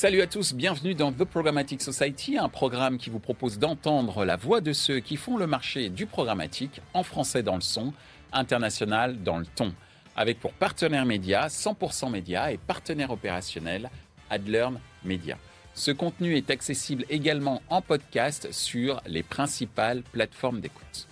Salut 0.00 0.22
à 0.22 0.26
tous, 0.26 0.54
bienvenue 0.54 0.94
dans 0.94 1.12
The 1.12 1.24
Programmatic 1.24 1.82
Society, 1.82 2.38
un 2.38 2.48
programme 2.48 2.96
qui 2.96 3.10
vous 3.10 3.18
propose 3.18 3.58
d'entendre 3.58 4.24
la 4.24 4.36
voix 4.36 4.62
de 4.62 4.72
ceux 4.72 5.00
qui 5.00 5.18
font 5.18 5.36
le 5.36 5.46
marché 5.46 5.90
du 5.90 6.06
programmatique 6.06 6.80
en 6.94 7.02
français 7.02 7.42
dans 7.42 7.56
le 7.56 7.60
son, 7.60 7.92
international 8.32 9.22
dans 9.22 9.36
le 9.36 9.44
ton, 9.44 9.74
avec 10.16 10.40
pour 10.40 10.54
partenaire 10.54 11.04
média 11.04 11.48
100% 11.48 12.10
média 12.10 12.50
et 12.50 12.56
partenaire 12.56 13.10
opérationnel 13.10 13.90
Adlearn 14.30 14.80
Media. 15.04 15.36
Ce 15.74 15.90
contenu 15.90 16.34
est 16.34 16.48
accessible 16.48 17.04
également 17.10 17.60
en 17.68 17.82
podcast 17.82 18.48
sur 18.52 19.02
les 19.04 19.22
principales 19.22 20.02
plateformes 20.12 20.62
d'écoute. 20.62 21.08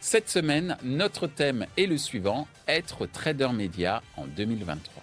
Cette 0.00 0.30
semaine, 0.30 0.78
notre 0.82 1.26
thème 1.26 1.66
est 1.76 1.84
le 1.84 1.98
suivant, 1.98 2.48
être 2.68 3.04
trader 3.04 3.50
média 3.52 4.02
en 4.16 4.24
2023. 4.24 4.97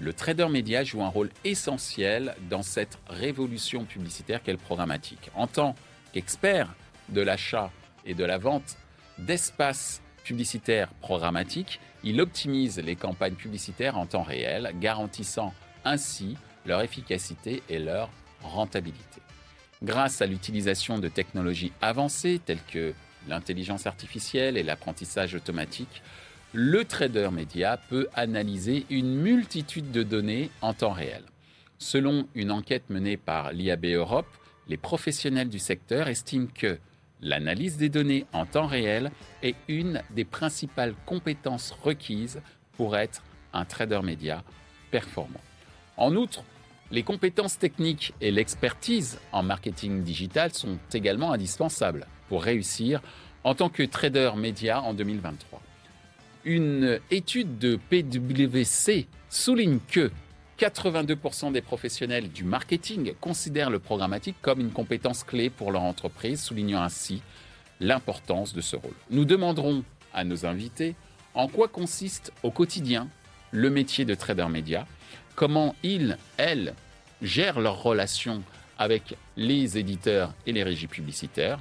Le 0.00 0.12
trader 0.12 0.48
média 0.48 0.84
joue 0.84 1.02
un 1.02 1.08
rôle 1.08 1.30
essentiel 1.44 2.36
dans 2.48 2.62
cette 2.62 2.98
révolution 3.08 3.84
publicitaire 3.84 4.42
qu'est 4.42 4.52
le 4.52 4.58
programmatique. 4.58 5.30
En 5.34 5.48
tant 5.48 5.74
qu'expert 6.12 6.72
de 7.08 7.20
l'achat 7.20 7.72
et 8.06 8.14
de 8.14 8.24
la 8.24 8.38
vente 8.38 8.76
d'espaces 9.18 10.00
publicitaires 10.22 10.88
programmatiques, 11.00 11.80
il 12.04 12.20
optimise 12.20 12.78
les 12.78 12.94
campagnes 12.94 13.34
publicitaires 13.34 13.98
en 13.98 14.06
temps 14.06 14.22
réel, 14.22 14.72
garantissant 14.80 15.52
ainsi 15.84 16.36
leur 16.64 16.80
efficacité 16.82 17.62
et 17.68 17.80
leur 17.80 18.08
rentabilité. 18.42 19.20
Grâce 19.82 20.22
à 20.22 20.26
l'utilisation 20.26 20.98
de 20.98 21.08
technologies 21.08 21.72
avancées 21.80 22.40
telles 22.44 22.62
que 22.70 22.94
l'intelligence 23.26 23.86
artificielle 23.86 24.56
et 24.56 24.62
l'apprentissage 24.62 25.34
automatique, 25.34 26.02
le 26.54 26.84
trader 26.84 27.28
média 27.30 27.78
peut 27.90 28.08
analyser 28.14 28.86
une 28.88 29.14
multitude 29.14 29.90
de 29.90 30.02
données 30.02 30.50
en 30.62 30.72
temps 30.72 30.92
réel. 30.92 31.22
Selon 31.78 32.26
une 32.34 32.50
enquête 32.50 32.88
menée 32.88 33.18
par 33.18 33.52
l'IAB 33.52 33.84
Europe, 33.84 34.26
les 34.66 34.78
professionnels 34.78 35.50
du 35.50 35.58
secteur 35.58 36.08
estiment 36.08 36.48
que 36.54 36.78
l'analyse 37.20 37.76
des 37.76 37.90
données 37.90 38.24
en 38.32 38.46
temps 38.46 38.66
réel 38.66 39.10
est 39.42 39.56
une 39.68 40.02
des 40.10 40.24
principales 40.24 40.94
compétences 41.04 41.76
requises 41.82 42.40
pour 42.72 42.96
être 42.96 43.22
un 43.52 43.66
trader 43.66 44.00
média 44.02 44.42
performant. 44.90 45.40
En 45.98 46.16
outre, 46.16 46.44
les 46.90 47.02
compétences 47.02 47.58
techniques 47.58 48.14
et 48.22 48.30
l'expertise 48.30 49.18
en 49.32 49.42
marketing 49.42 50.02
digital 50.02 50.54
sont 50.54 50.78
également 50.94 51.32
indispensables 51.32 52.06
pour 52.28 52.42
réussir 52.42 53.02
en 53.44 53.54
tant 53.54 53.68
que 53.68 53.82
trader 53.82 54.30
média 54.36 54.80
en 54.80 54.94
2023. 54.94 55.60
Une 56.44 57.00
étude 57.10 57.58
de 57.58 57.78
PwC 57.90 59.06
souligne 59.28 59.78
que 59.90 60.10
82% 60.58 61.52
des 61.52 61.60
professionnels 61.60 62.30
du 62.30 62.44
marketing 62.44 63.12
considèrent 63.20 63.70
le 63.70 63.78
programmatique 63.78 64.36
comme 64.42 64.60
une 64.60 64.70
compétence 64.70 65.24
clé 65.24 65.50
pour 65.50 65.72
leur 65.72 65.82
entreprise, 65.82 66.42
soulignant 66.42 66.82
ainsi 66.82 67.22
l'importance 67.80 68.54
de 68.54 68.60
ce 68.60 68.76
rôle. 68.76 68.94
Nous 69.10 69.24
demanderons 69.24 69.84
à 70.12 70.24
nos 70.24 70.46
invités 70.46 70.96
en 71.34 71.48
quoi 71.48 71.68
consiste 71.68 72.32
au 72.42 72.50
quotidien 72.50 73.08
le 73.52 73.70
métier 73.70 74.04
de 74.04 74.14
trader 74.14 74.48
média, 74.48 74.86
comment 75.36 75.74
ils, 75.82 76.18
elles, 76.36 76.74
gèrent 77.22 77.60
leurs 77.60 77.82
relations 77.82 78.42
avec 78.78 79.16
les 79.36 79.78
éditeurs 79.78 80.34
et 80.46 80.52
les 80.52 80.62
régies 80.62 80.86
publicitaires, 80.86 81.58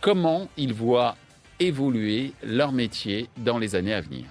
comment 0.00 0.48
ils 0.56 0.72
voient 0.72 1.16
évoluer 1.60 2.32
leur 2.42 2.72
métier 2.72 3.28
dans 3.36 3.58
les 3.58 3.74
années 3.74 3.94
à 3.94 4.00
venir. 4.00 4.26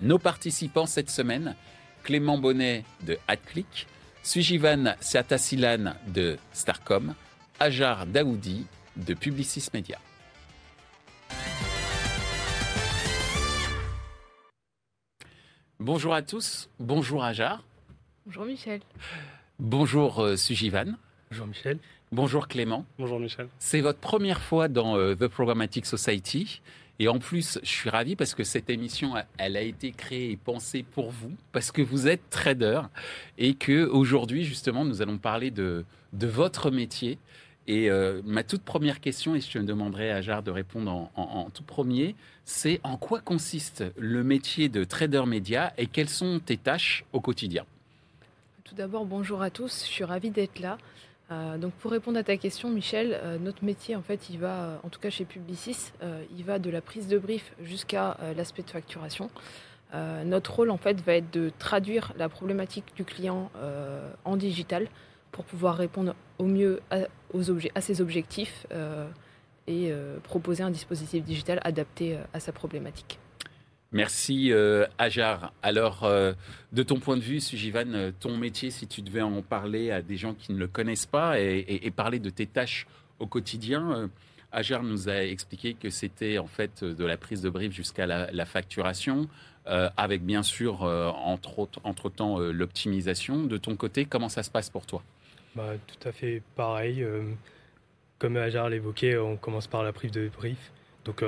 Nos 0.00 0.18
participants 0.18 0.86
cette 0.86 1.10
semaine, 1.10 1.54
Clément 2.02 2.38
Bonnet 2.38 2.84
de 3.02 3.18
AdClick, 3.28 3.86
Sujivan 4.22 4.94
Siatasilan 5.00 5.94
de 6.08 6.38
Starcom, 6.52 7.14
Ajar 7.60 8.06
Daoudi 8.06 8.66
de 8.96 9.14
Publicis 9.14 9.68
Media. 9.72 9.98
Bonjour 15.78 16.14
à 16.14 16.22
tous, 16.22 16.68
bonjour 16.78 17.24
Ajar. 17.24 17.64
Bonjour 18.24 18.44
Michel. 18.44 18.80
Bonjour 19.58 20.20
euh, 20.22 20.36
Sujivan. 20.36 20.94
Bonjour 21.30 21.46
Michel. 21.48 21.78
Bonjour 22.12 22.46
Clément. 22.46 22.84
Bonjour 22.98 23.18
Michel. 23.18 23.48
C'est 23.58 23.80
votre 23.80 23.98
première 23.98 24.42
fois 24.42 24.68
dans 24.68 24.98
euh, 24.98 25.14
The 25.14 25.28
Programmatic 25.28 25.86
Society. 25.86 26.60
Et 26.98 27.08
en 27.08 27.18
plus, 27.18 27.58
je 27.62 27.68
suis 27.68 27.88
ravi 27.88 28.16
parce 28.16 28.34
que 28.34 28.44
cette 28.44 28.68
émission, 28.68 29.14
elle 29.38 29.56
a 29.56 29.62
été 29.62 29.92
créée 29.92 30.32
et 30.32 30.36
pensée 30.36 30.82
pour 30.82 31.10
vous, 31.10 31.32
parce 31.52 31.72
que 31.72 31.80
vous 31.80 32.08
êtes 32.08 32.28
trader 32.28 32.82
et 33.38 33.54
que 33.54 33.86
aujourd'hui, 33.86 34.44
justement, 34.44 34.84
nous 34.84 35.00
allons 35.00 35.16
parler 35.16 35.50
de, 35.50 35.86
de 36.12 36.26
votre 36.26 36.70
métier. 36.70 37.18
Et 37.66 37.90
euh, 37.90 38.20
ma 38.26 38.44
toute 38.44 38.62
première 38.62 39.00
question, 39.00 39.34
et 39.34 39.40
je 39.40 39.58
demanderai 39.58 40.10
à 40.10 40.20
Jarre 40.20 40.42
de 40.42 40.50
répondre 40.50 40.92
en, 40.92 41.10
en 41.16 41.48
tout 41.48 41.62
premier, 41.62 42.14
c'est 42.44 42.78
en 42.82 42.98
quoi 42.98 43.20
consiste 43.20 43.84
le 43.96 44.22
métier 44.22 44.68
de 44.68 44.84
trader 44.84 45.24
média 45.24 45.72
et 45.78 45.86
quelles 45.86 46.10
sont 46.10 46.40
tes 46.44 46.58
tâches 46.58 47.06
au 47.14 47.20
quotidien? 47.20 47.64
Tout 48.64 48.74
d'abord, 48.74 49.06
bonjour 49.06 49.40
à 49.40 49.48
tous, 49.48 49.86
je 49.86 49.90
suis 49.90 50.04
ravie 50.04 50.30
d'être 50.30 50.60
là. 50.60 50.76
Euh, 51.30 51.56
donc 51.56 51.72
pour 51.74 51.90
répondre 51.90 52.18
à 52.18 52.22
ta 52.22 52.36
question, 52.36 52.68
Michel, 52.70 53.18
euh, 53.22 53.38
notre 53.38 53.64
métier, 53.64 53.96
en 53.96 54.02
fait, 54.02 54.28
il 54.30 54.38
va, 54.38 54.54
euh, 54.54 54.76
en 54.82 54.88
tout 54.88 55.00
cas 55.00 55.10
chez 55.10 55.24
Publicis, 55.24 55.92
il 56.36 56.44
va 56.44 56.58
de 56.58 56.70
la 56.70 56.80
prise 56.80 57.08
de 57.08 57.18
brief 57.18 57.54
jusqu'à 57.62 58.16
l'aspect 58.36 58.62
de 58.62 58.70
facturation. 58.70 59.30
notre 60.24 60.54
rôle, 60.54 60.70
en 60.70 60.78
fait, 60.78 61.00
va 61.02 61.14
être 61.14 61.30
de 61.32 61.52
traduire 61.58 62.12
la 62.16 62.28
problématique 62.28 62.94
du 62.96 63.04
client 63.04 63.50
en 64.24 64.36
digital 64.36 64.88
pour 65.30 65.44
pouvoir 65.44 65.76
répondre 65.76 66.14
au 66.38 66.46
mieux 66.46 66.80
à 66.90 67.80
ses 67.80 68.00
objectifs 68.00 68.66
et 69.66 69.92
proposer 70.22 70.62
un 70.62 70.70
dispositif 70.70 71.24
digital 71.24 71.60
adapté 71.62 72.18
à 72.32 72.40
sa 72.40 72.52
problématique. 72.52 73.18
Merci 73.92 74.52
euh, 74.52 74.86
Ajar. 74.96 75.52
Alors, 75.62 76.04
euh, 76.04 76.32
de 76.72 76.82
ton 76.82 76.98
point 76.98 77.18
de 77.18 77.22
vue, 77.22 77.40
Sujivan, 77.40 77.92
euh, 77.92 78.10
ton 78.18 78.38
métier, 78.38 78.70
si 78.70 78.86
tu 78.86 79.02
devais 79.02 79.20
en 79.20 79.42
parler 79.42 79.90
à 79.90 80.00
des 80.00 80.16
gens 80.16 80.32
qui 80.32 80.52
ne 80.52 80.58
le 80.58 80.66
connaissent 80.66 81.06
pas 81.06 81.38
et, 81.38 81.92
parler 81.94 82.18
de 82.18 82.30
tes 82.30 82.46
tâches 82.46 82.86
au 83.18 83.26
quotidien, 83.26 84.10
Ajar 84.50 84.82
nous 84.82 85.10
a 85.10 85.22
expliqué 85.22 85.74
que 85.74 85.90
c'était 85.90 86.38
en 86.38 86.46
fait 86.46 86.82
de 86.84 87.04
la 87.04 87.18
prise 87.18 87.42
de 87.42 87.50
brief 87.50 87.72
jusqu'à 87.72 88.06
la, 88.06 88.44
facturation, 88.46 89.28
avec 89.66 90.24
bien 90.24 90.42
sûr 90.42 90.82
entre, 90.82 91.68
entre 91.84 92.08
temps 92.08 92.38
l'optimisation. 92.38 93.44
De 93.44 93.58
ton 93.58 93.76
côté, 93.76 94.06
comment 94.06 94.28
ça 94.28 94.42
se 94.42 94.50
passe 94.50 94.70
pour 94.70 94.86
toi? 94.86 95.02
Bah, 95.54 95.74
Tout 95.86 96.08
à 96.08 96.12
fait 96.12 96.42
pareil. 96.56 97.06
comme 98.18 98.36
Ajar 98.36 98.70
l'évoquait, 98.70 99.18
on 99.18 99.36
commence 99.36 99.66
par 99.66 99.82
la 99.82 99.92
prise 99.92 100.12
de 100.12 100.28
brief. 100.28 100.72
Donc 101.04 101.22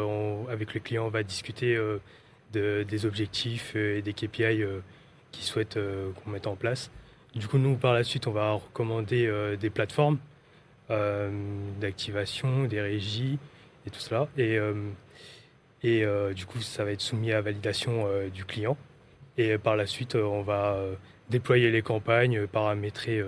avec 0.50 0.74
le 0.74 0.80
client, 0.80 1.06
on 1.06 1.10
va 1.10 1.22
discuter 1.22 1.78
des 2.54 3.06
objectifs 3.06 3.72
euh, 3.76 3.98
et 3.98 4.02
des 4.02 4.12
KPI 4.12 4.62
euh, 4.62 4.80
qu'ils 5.32 5.44
souhaitent 5.44 5.76
euh, 5.76 6.10
qu'on 6.12 6.30
mette 6.30 6.46
en 6.46 6.56
place. 6.56 6.90
Du 7.34 7.48
coup, 7.48 7.58
nous, 7.58 7.76
par 7.76 7.92
la 7.94 8.04
suite, 8.04 8.26
on 8.26 8.32
va 8.32 8.52
recommander 8.52 9.56
des 9.58 9.68
plateformes 9.68 10.18
d'activation, 10.88 12.62
des 12.64 12.80
régies 12.80 13.40
et 13.84 13.90
tout 13.90 13.98
cela. 13.98 14.28
Et, 15.82 16.06
du 16.32 16.46
coup, 16.46 16.60
ça 16.60 16.84
va 16.84 16.92
être 16.92 17.00
soumis 17.00 17.32
à 17.32 17.40
validation 17.40 18.06
du 18.32 18.44
client. 18.44 18.76
Et 19.36 19.58
par 19.58 19.74
la 19.74 19.86
suite, 19.86 20.14
on 20.14 20.42
va 20.42 20.78
déployer 21.28 21.72
les 21.72 21.82
campagnes, 21.82 22.46
paramétrer 22.46 23.20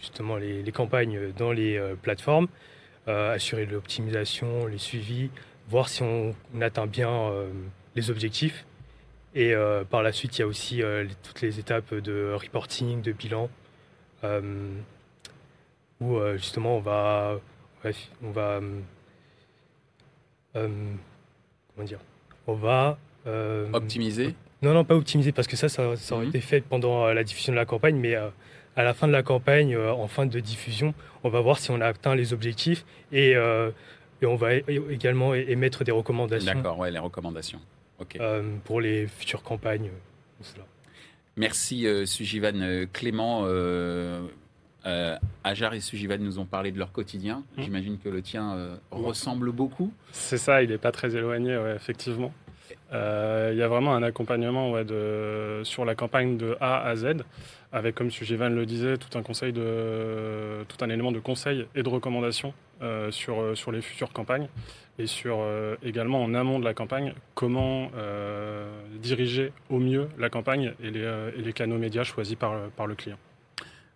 justement 0.00 0.34
les, 0.34 0.72
campagnes 0.72 1.30
dans 1.38 1.52
les 1.52 1.80
plateformes, 2.02 2.48
assurer 3.06 3.64
l'optimisation, 3.64 4.66
les 4.66 4.78
suivis, 4.78 5.30
voir 5.68 5.88
si 5.88 6.02
on, 6.02 6.34
atteint 6.60 6.88
bien 6.88 7.30
les 7.94 8.10
objectifs 8.10 8.64
et 9.34 9.54
euh, 9.54 9.84
par 9.84 10.02
la 10.02 10.12
suite, 10.12 10.38
il 10.38 10.40
y 10.42 10.44
a 10.44 10.46
aussi 10.46 10.82
euh, 10.82 11.06
toutes 11.22 11.40
les 11.40 11.58
étapes 11.58 11.94
de 11.94 12.34
reporting, 12.34 13.00
de 13.00 13.12
bilan, 13.12 13.48
euh, 14.24 14.40
où 16.00 16.18
justement 16.34 16.76
on 16.76 16.80
va, 16.80 17.38
on 18.22 18.30
va, 18.30 18.60
comment 20.52 21.84
dire, 21.84 22.00
on 22.46 22.54
va 22.54 22.98
optimiser. 23.72 24.34
Non, 24.60 24.74
non, 24.74 24.84
pas 24.84 24.94
optimiser 24.94 25.32
parce 25.32 25.48
que 25.48 25.56
ça, 25.56 25.68
ça, 25.68 25.82
aurait 25.88 26.24
mhm. 26.24 26.28
été 26.28 26.40
fait 26.40 26.60
pendant 26.60 27.06
la 27.06 27.24
diffusion 27.24 27.52
de 27.52 27.58
la 27.58 27.64
campagne, 27.64 27.96
mais 27.96 28.14
à 28.14 28.82
la 28.82 28.94
fin 28.94 29.06
de 29.06 29.12
la 29.12 29.22
campagne, 29.22 29.76
en 29.76 30.08
fin 30.08 30.26
de 30.26 30.40
diffusion, 30.40 30.92
on 31.24 31.30
va 31.30 31.40
voir 31.40 31.58
si 31.58 31.70
on 31.70 31.80
a 31.80 31.86
atteint 31.86 32.14
les 32.14 32.32
objectifs 32.32 32.84
et, 33.12 33.30
et 33.30 34.26
on 34.26 34.36
va 34.36 34.54
également 34.54 35.34
émettre 35.34 35.84
des 35.84 35.92
recommandations. 35.92 36.52
D'accord, 36.52 36.78
ouais, 36.78 36.90
les 36.90 36.98
recommandations. 36.98 37.60
Euh, 38.20 38.42
pour 38.64 38.80
les 38.80 39.06
futures 39.06 39.42
campagnes. 39.42 39.90
Euh, 39.90 40.60
Merci 41.36 41.86
euh, 41.86 42.04
Sujivan. 42.04 42.86
Clément, 42.92 43.46
Ajar 45.44 45.74
et 45.74 45.80
Sujivan 45.80 46.18
nous 46.18 46.38
ont 46.38 46.44
parlé 46.44 46.72
de 46.72 46.78
leur 46.78 46.92
quotidien. 46.92 47.44
Mmh. 47.56 47.62
J'imagine 47.62 47.98
que 47.98 48.08
le 48.08 48.22
tien 48.22 48.78
ressemble 48.90 49.52
beaucoup. 49.52 49.92
C'est 50.12 50.38
ça, 50.38 50.62
il 50.62 50.70
n'est 50.70 50.78
pas 50.78 50.92
très 50.92 51.16
éloigné, 51.16 51.58
effectivement. 51.74 52.32
Il 52.92 53.56
y 53.56 53.62
a 53.62 53.68
vraiment 53.68 53.94
un 53.94 54.02
accompagnement 54.02 54.74
sur 55.64 55.84
la 55.84 55.94
campagne 55.94 56.36
de 56.36 56.56
A 56.60 56.82
à 56.82 56.94
Z, 56.96 57.24
avec, 57.72 57.94
comme 57.94 58.10
Sujivan 58.10 58.50
le 58.50 58.66
disait, 58.66 58.98
tout 58.98 59.16
un, 59.16 59.22
conseil 59.22 59.52
tout 59.52 60.84
un 60.84 60.88
élément 60.90 61.12
de 61.12 61.18
conseil 61.18 61.66
et 61.74 61.82
de 61.82 61.88
recommandation 61.88 62.52
sur, 63.10 63.56
sur 63.56 63.72
les 63.72 63.80
futures 63.80 64.12
campagnes 64.12 64.48
et 64.98 65.06
sur 65.06 65.38
également 65.82 66.22
en 66.22 66.34
amont 66.34 66.58
de 66.58 66.64
la 66.64 66.74
campagne, 66.74 67.14
comment 67.34 67.90
diriger 69.00 69.52
au 69.70 69.78
mieux 69.78 70.08
la 70.18 70.28
campagne 70.28 70.74
et 70.82 70.90
les, 70.90 71.52
canaux 71.54 71.78
médias 71.78 72.04
choisis 72.04 72.36
par 72.36 72.86
le 72.86 72.94
client. 72.94 73.16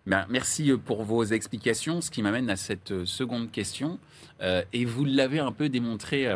Ben, 0.07 0.25
merci 0.29 0.71
euh, 0.71 0.77
pour 0.77 1.03
vos 1.03 1.25
explications, 1.25 1.99
ce 1.99 2.09
qui 2.09 2.21
m'amène 2.21 2.49
à 2.49 2.55
cette 2.55 2.91
euh, 2.91 3.05
seconde 3.05 3.51
question. 3.51 3.99
Euh, 4.41 4.63
et 4.71 4.85
vous 4.85 5.03
l'avez 5.03 5.39
un 5.39 5.51
peu 5.51 5.67
démontré 5.67 6.27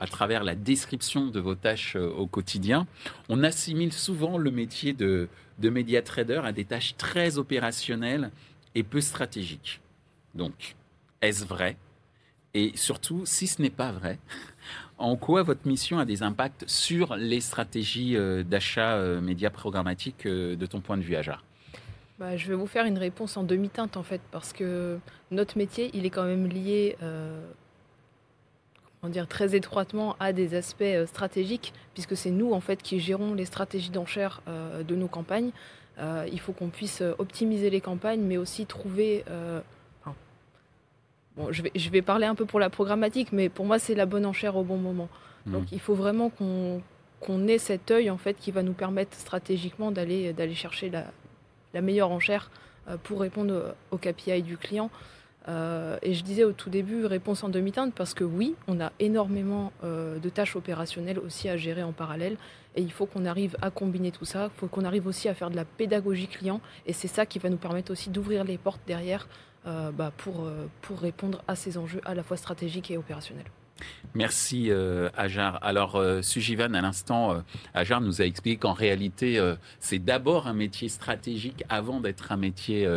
à 0.00 0.06
travers 0.06 0.42
la 0.42 0.54
description 0.54 1.26
de 1.26 1.38
vos 1.38 1.54
tâches 1.54 1.96
au 1.96 2.26
quotidien. 2.26 2.86
On 3.28 3.44
assimile 3.44 3.92
souvent 3.92 4.38
le 4.38 4.50
métier 4.50 4.92
de, 4.92 5.28
de 5.58 5.70
média 5.70 6.02
trader 6.02 6.40
à 6.42 6.52
des 6.52 6.64
tâches 6.64 6.96
très 6.96 7.38
opérationnelles 7.38 8.30
et 8.74 8.82
peu 8.82 9.00
stratégiques. 9.00 9.80
Donc, 10.34 10.74
est-ce 11.20 11.44
vrai? 11.44 11.76
Et 12.54 12.72
surtout, 12.74 13.22
si 13.26 13.46
ce 13.46 13.62
n'est 13.62 13.70
pas 13.70 13.92
vrai, 13.92 14.18
en 14.98 15.16
quoi 15.16 15.42
votre 15.42 15.68
mission 15.68 15.98
a 15.98 16.04
des 16.04 16.22
impacts 16.22 16.64
sur 16.66 17.14
les 17.16 17.40
stratégies 17.40 18.16
d'achat 18.44 19.20
médias 19.20 19.50
programmatiques 19.50 20.26
de 20.26 20.66
ton 20.66 20.80
point 20.80 20.96
de 20.96 21.02
vue, 21.02 21.14
Ajar 21.16 21.44
bah, 22.20 22.36
je 22.36 22.48
vais 22.48 22.54
vous 22.54 22.66
faire 22.66 22.84
une 22.84 22.98
réponse 22.98 23.38
en 23.38 23.44
demi-teinte 23.44 23.96
en 23.96 24.02
fait, 24.02 24.20
parce 24.30 24.52
que 24.52 24.98
notre 25.30 25.56
métier, 25.56 25.90
il 25.94 26.04
est 26.04 26.10
quand 26.10 26.26
même 26.26 26.46
lié 26.46 26.98
euh, 27.02 27.50
comment 29.00 29.12
dire, 29.12 29.26
très 29.26 29.54
étroitement 29.54 30.16
à 30.20 30.32
des 30.32 30.54
aspects 30.54 30.82
euh, 30.82 31.06
stratégiques, 31.06 31.72
puisque 31.94 32.16
c'est 32.16 32.30
nous 32.30 32.52
en 32.52 32.60
fait 32.60 32.82
qui 32.82 33.00
gérons 33.00 33.34
les 33.34 33.44
stratégies 33.44 33.90
d'enchères 33.90 34.42
euh, 34.48 34.82
de 34.82 34.94
nos 34.94 35.08
campagnes. 35.08 35.50
il 36.32 36.40
faut 36.40 36.52
qu'on 36.52 36.70
puisse 36.70 37.02
optimiser 37.18 37.68
les 37.68 37.80
campagnes, 37.80 38.22
mais 38.22 38.38
aussi 38.38 38.64
trouver... 38.64 39.24
bon, 41.36 41.52
je, 41.52 41.62
vais, 41.62 41.72
je 41.74 41.90
vais 41.90 42.00
parler 42.00 42.26
un 42.26 42.34
peu 42.34 42.46
pour 42.46 42.58
la 42.58 42.70
programmatique, 42.70 43.32
mais 43.32 43.50
pour 43.50 43.66
moi 43.66 43.78
c'est 43.78 43.94
la 43.94 44.06
bonne 44.06 44.24
enchère 44.24 44.56
au 44.56 44.64
bon 44.64 44.78
moment. 44.78 45.08
Mmh. 45.44 45.52
Donc 45.52 45.72
il 45.72 45.80
faut 45.80 45.94
vraiment 45.94 46.30
qu'on 46.30 46.82
qu'on 47.20 47.46
ait 47.48 47.58
cet 47.58 47.90
œil 47.90 48.08
en 48.08 48.16
fait 48.16 48.32
qui 48.32 48.50
va 48.50 48.62
nous 48.62 48.72
permettre 48.72 49.14
stratégiquement 49.14 49.90
d'aller 49.90 50.32
d'aller 50.32 50.54
chercher 50.54 50.88
la, 50.88 51.04
la 51.74 51.80
meilleure 51.82 52.10
enchère 52.10 52.50
euh, 52.88 52.96
pour 53.02 53.20
répondre 53.20 53.74
au 53.90 53.98
KPI 53.98 54.42
du 54.42 54.56
client. 54.56 54.90
Euh, 55.48 55.98
et 56.02 56.14
je 56.14 56.22
disais 56.22 56.44
au 56.44 56.52
tout 56.52 56.70
début, 56.70 57.04
réponse 57.06 57.42
en 57.44 57.48
demi-teinte, 57.48 57.94
parce 57.94 58.14
que 58.14 58.24
oui, 58.24 58.54
on 58.68 58.80
a 58.80 58.92
énormément 58.98 59.72
euh, 59.84 60.18
de 60.18 60.28
tâches 60.28 60.56
opérationnelles 60.56 61.18
aussi 61.18 61.48
à 61.48 61.56
gérer 61.56 61.82
en 61.82 61.92
parallèle. 61.92 62.36
Et 62.76 62.82
il 62.82 62.92
faut 62.92 63.06
qu'on 63.06 63.24
arrive 63.24 63.56
à 63.62 63.70
combiner 63.70 64.12
tout 64.12 64.24
ça. 64.24 64.50
Il 64.54 64.58
faut 64.58 64.68
qu'on 64.68 64.84
arrive 64.84 65.06
aussi 65.06 65.28
à 65.28 65.34
faire 65.34 65.50
de 65.50 65.56
la 65.56 65.64
pédagogie 65.64 66.28
client. 66.28 66.60
Et 66.86 66.92
c'est 66.92 67.08
ça 67.08 67.26
qui 67.26 67.38
va 67.38 67.48
nous 67.48 67.56
permettre 67.56 67.90
aussi 67.90 68.10
d'ouvrir 68.10 68.44
les 68.44 68.58
portes 68.58 68.82
derrière 68.86 69.28
bah, 69.64 70.12
pour, 70.16 70.48
pour 70.80 71.00
répondre 71.00 71.42
à 71.48 71.56
ces 71.56 71.76
enjeux 71.76 72.00
à 72.04 72.14
la 72.14 72.22
fois 72.22 72.36
stratégiques 72.36 72.90
et 72.92 72.96
opérationnels. 72.96 73.50
Merci 74.14 74.70
euh, 74.70 75.08
Ajar. 75.16 75.58
Alors 75.62 75.94
euh, 75.94 76.20
Sujivan, 76.20 76.74
à 76.74 76.80
l'instant, 76.80 77.32
euh, 77.32 77.40
Ajar 77.74 78.00
nous 78.00 78.20
a 78.20 78.24
expliqué 78.24 78.56
qu'en 78.56 78.72
réalité, 78.72 79.38
euh, 79.38 79.54
c'est 79.78 80.00
d'abord 80.00 80.48
un 80.48 80.52
métier 80.52 80.88
stratégique 80.88 81.62
avant 81.68 82.00
d'être 82.00 82.32
un 82.32 82.36
métier 82.36 82.88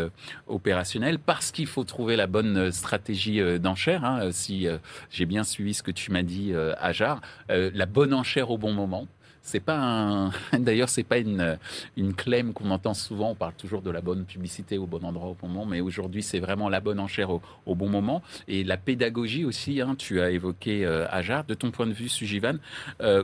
opérationnel, 0.48 1.20
parce 1.20 1.52
qu'il 1.52 1.68
faut 1.68 1.84
trouver 1.84 2.16
la 2.16 2.28
bonne 2.28 2.72
stratégie 2.72 3.42
d'enchère. 3.60 4.04
Hein, 4.06 4.32
si 4.32 4.68
j'ai 5.10 5.26
bien 5.26 5.44
suivi 5.44 5.74
ce 5.74 5.84
que 5.84 5.92
tu 5.92 6.12
m'as 6.12 6.24
dit, 6.24 6.54
Ajar, 6.80 7.22
la 7.50 7.86
bonne 7.86 8.14
enchère 8.14 8.50
au 8.50 8.58
bon 8.58 8.74
moment. 8.74 9.08
C'est 9.44 9.60
pas 9.60 9.78
un. 9.78 10.32
D'ailleurs, 10.58 10.90
c'est 10.90 11.04
pas 11.04 11.18
une 11.18 11.60
une 11.98 12.16
claim 12.16 12.54
qu'on 12.54 12.72
entend 12.72 12.94
souvent. 12.94 13.32
On 13.32 13.36
parle 13.36 13.54
toujours 13.54 13.82
de 13.82 13.92
la 13.92 14.02
bonne 14.02 14.24
publicité 14.26 14.78
au 14.78 14.88
bon 14.88 15.04
endroit 15.04 15.30
au 15.30 15.34
bon 15.40 15.50
moment, 15.50 15.66
mais 15.66 15.82
aujourd'hui, 15.82 16.24
c'est 16.24 16.40
vraiment 16.40 16.70
la 16.70 16.80
bonne 16.80 17.00
enchère 17.00 17.30
au, 17.30 17.76
bon 17.76 17.90
moment. 17.90 18.24
Et 18.48 18.64
la 18.64 18.78
pédagogie 18.78 19.44
aussi. 19.44 19.82
Hein, 19.82 19.96
tu 19.98 20.22
as 20.22 20.32
évoqué 20.32 20.86
euh, 20.86 21.06
Ajar. 21.10 21.44
De 21.44 21.54
ton 21.54 21.72
point 21.72 21.86
de 21.86 21.92
vue, 21.92 22.08
Sujivan, 22.08 22.56
euh, 23.02 23.24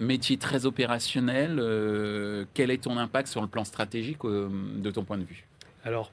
métier 0.00 0.36
très 0.36 0.66
opérationnel. 0.66 1.58
Euh, 1.60 2.44
quel 2.52 2.72
est 2.72 2.82
ton 2.82 2.98
impact 2.98 3.28
sur 3.28 3.40
le 3.40 3.46
plan 3.46 3.64
stratégique 3.64 4.22
de 4.24 4.90
ton 4.90 5.04
point 5.04 5.16
de 5.16 5.24
vue? 5.24 5.46
Alors, 5.84 6.10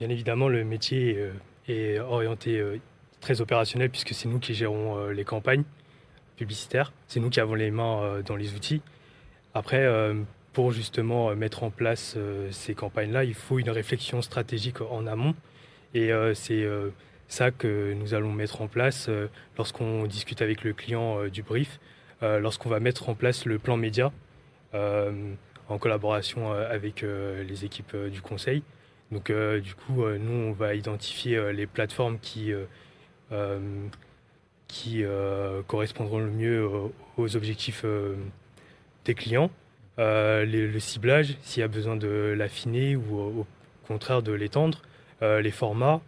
bien 0.00 0.08
évidemment, 0.08 0.48
le 0.48 0.64
métier 0.64 1.30
est 1.68 2.00
orienté 2.00 2.60
très 3.20 3.40
opérationnel 3.40 3.90
puisque 3.90 4.12
c'est 4.12 4.28
nous 4.28 4.40
qui 4.40 4.54
gérons 4.54 5.08
les 5.10 5.24
campagnes 5.24 5.62
publicitaire. 6.40 6.90
C'est 7.06 7.20
nous 7.20 7.28
qui 7.28 7.38
avons 7.38 7.54
les 7.54 7.70
mains 7.70 8.02
euh, 8.02 8.22
dans 8.22 8.34
les 8.34 8.54
outils. 8.54 8.80
Après, 9.52 9.84
euh, 9.84 10.14
pour 10.54 10.72
justement 10.72 11.28
euh, 11.28 11.34
mettre 11.34 11.62
en 11.64 11.70
place 11.70 12.16
ces 12.50 12.74
campagnes-là, 12.74 13.24
il 13.24 13.34
faut 13.34 13.58
une 13.58 13.68
réflexion 13.68 14.22
stratégique 14.22 14.80
en 14.80 15.06
amont. 15.06 15.34
Et 15.92 16.10
c'est 16.34 16.64
ça 17.26 17.50
que 17.50 17.94
nous 17.94 18.14
allons 18.14 18.30
mettre 18.30 18.62
en 18.62 18.68
place 18.68 19.10
lorsqu'on 19.58 20.06
discute 20.06 20.40
avec 20.40 20.62
le 20.62 20.72
client 20.72 21.26
du 21.26 21.42
brief, 21.42 21.80
lorsqu'on 22.22 22.68
va 22.68 22.78
mettre 22.78 23.08
en 23.08 23.16
place 23.16 23.44
le 23.44 23.58
plan 23.58 23.76
média 23.76 24.12
en 24.72 25.78
collaboration 25.80 26.52
avec 26.52 27.02
les 27.02 27.64
équipes 27.64 27.96
du 27.96 28.22
conseil. 28.22 28.62
Donc 29.10 29.32
du 29.32 29.74
coup, 29.74 30.06
nous, 30.06 30.48
on 30.50 30.52
va 30.52 30.76
identifier 30.76 31.52
les 31.52 31.66
plateformes 31.66 32.20
qui 32.20 32.52
qui 34.70 35.04
euh, 35.04 35.62
correspondront 35.66 36.20
le 36.20 36.30
mieux 36.30 36.68
aux, 37.16 37.36
objectifs 37.36 37.82
euh, 37.84 38.14
des 39.04 39.14
clients. 39.14 39.50
Euh, 39.98 40.46
le 40.46 40.80
ciblage, 40.80 41.36
s'il 41.42 41.60
y 41.60 41.64
a 41.64 41.68
besoin 41.68 41.96
de 41.96 42.34
l'affiner 42.36 42.96
ou 42.96 43.18
au 43.18 43.46
contraire 43.86 44.22
de 44.22 44.32
l'étendre, 44.32 44.80
les 45.20 45.50
formats, 45.50 46.00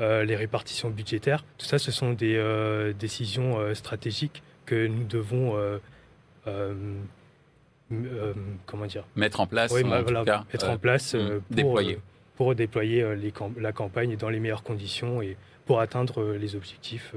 les 0.00 0.34
répartitions 0.34 0.90
budgétaires, 0.90 1.44
tout 1.58 1.66
ça, 1.66 1.78
ce 1.78 1.92
sont 1.92 2.12
des 2.12 2.92
décisions 2.98 3.72
stratégiques 3.74 4.42
que 4.66 4.88
nous 4.88 5.04
devons 5.04 5.56
comment 8.66 8.86
dire? 8.86 9.04
Mettre 9.14 9.38
en 9.38 9.46
place 9.46 9.72
en 9.72 9.86
mettre 9.86 10.68
en 10.68 10.78
place 10.78 11.12
pour 11.12 11.54
déployer. 11.56 11.98
pour 12.34 12.54
déployer 12.56 13.06
la 13.60 13.72
campagne 13.72 14.16
dans 14.16 14.28
les 14.28 14.40
meilleures 14.40 14.64
conditions 14.64 15.22
et 15.22 15.36
pour 15.64 15.78
atteindre 15.78 16.32
les 16.32 16.56
objectifs 16.56 17.14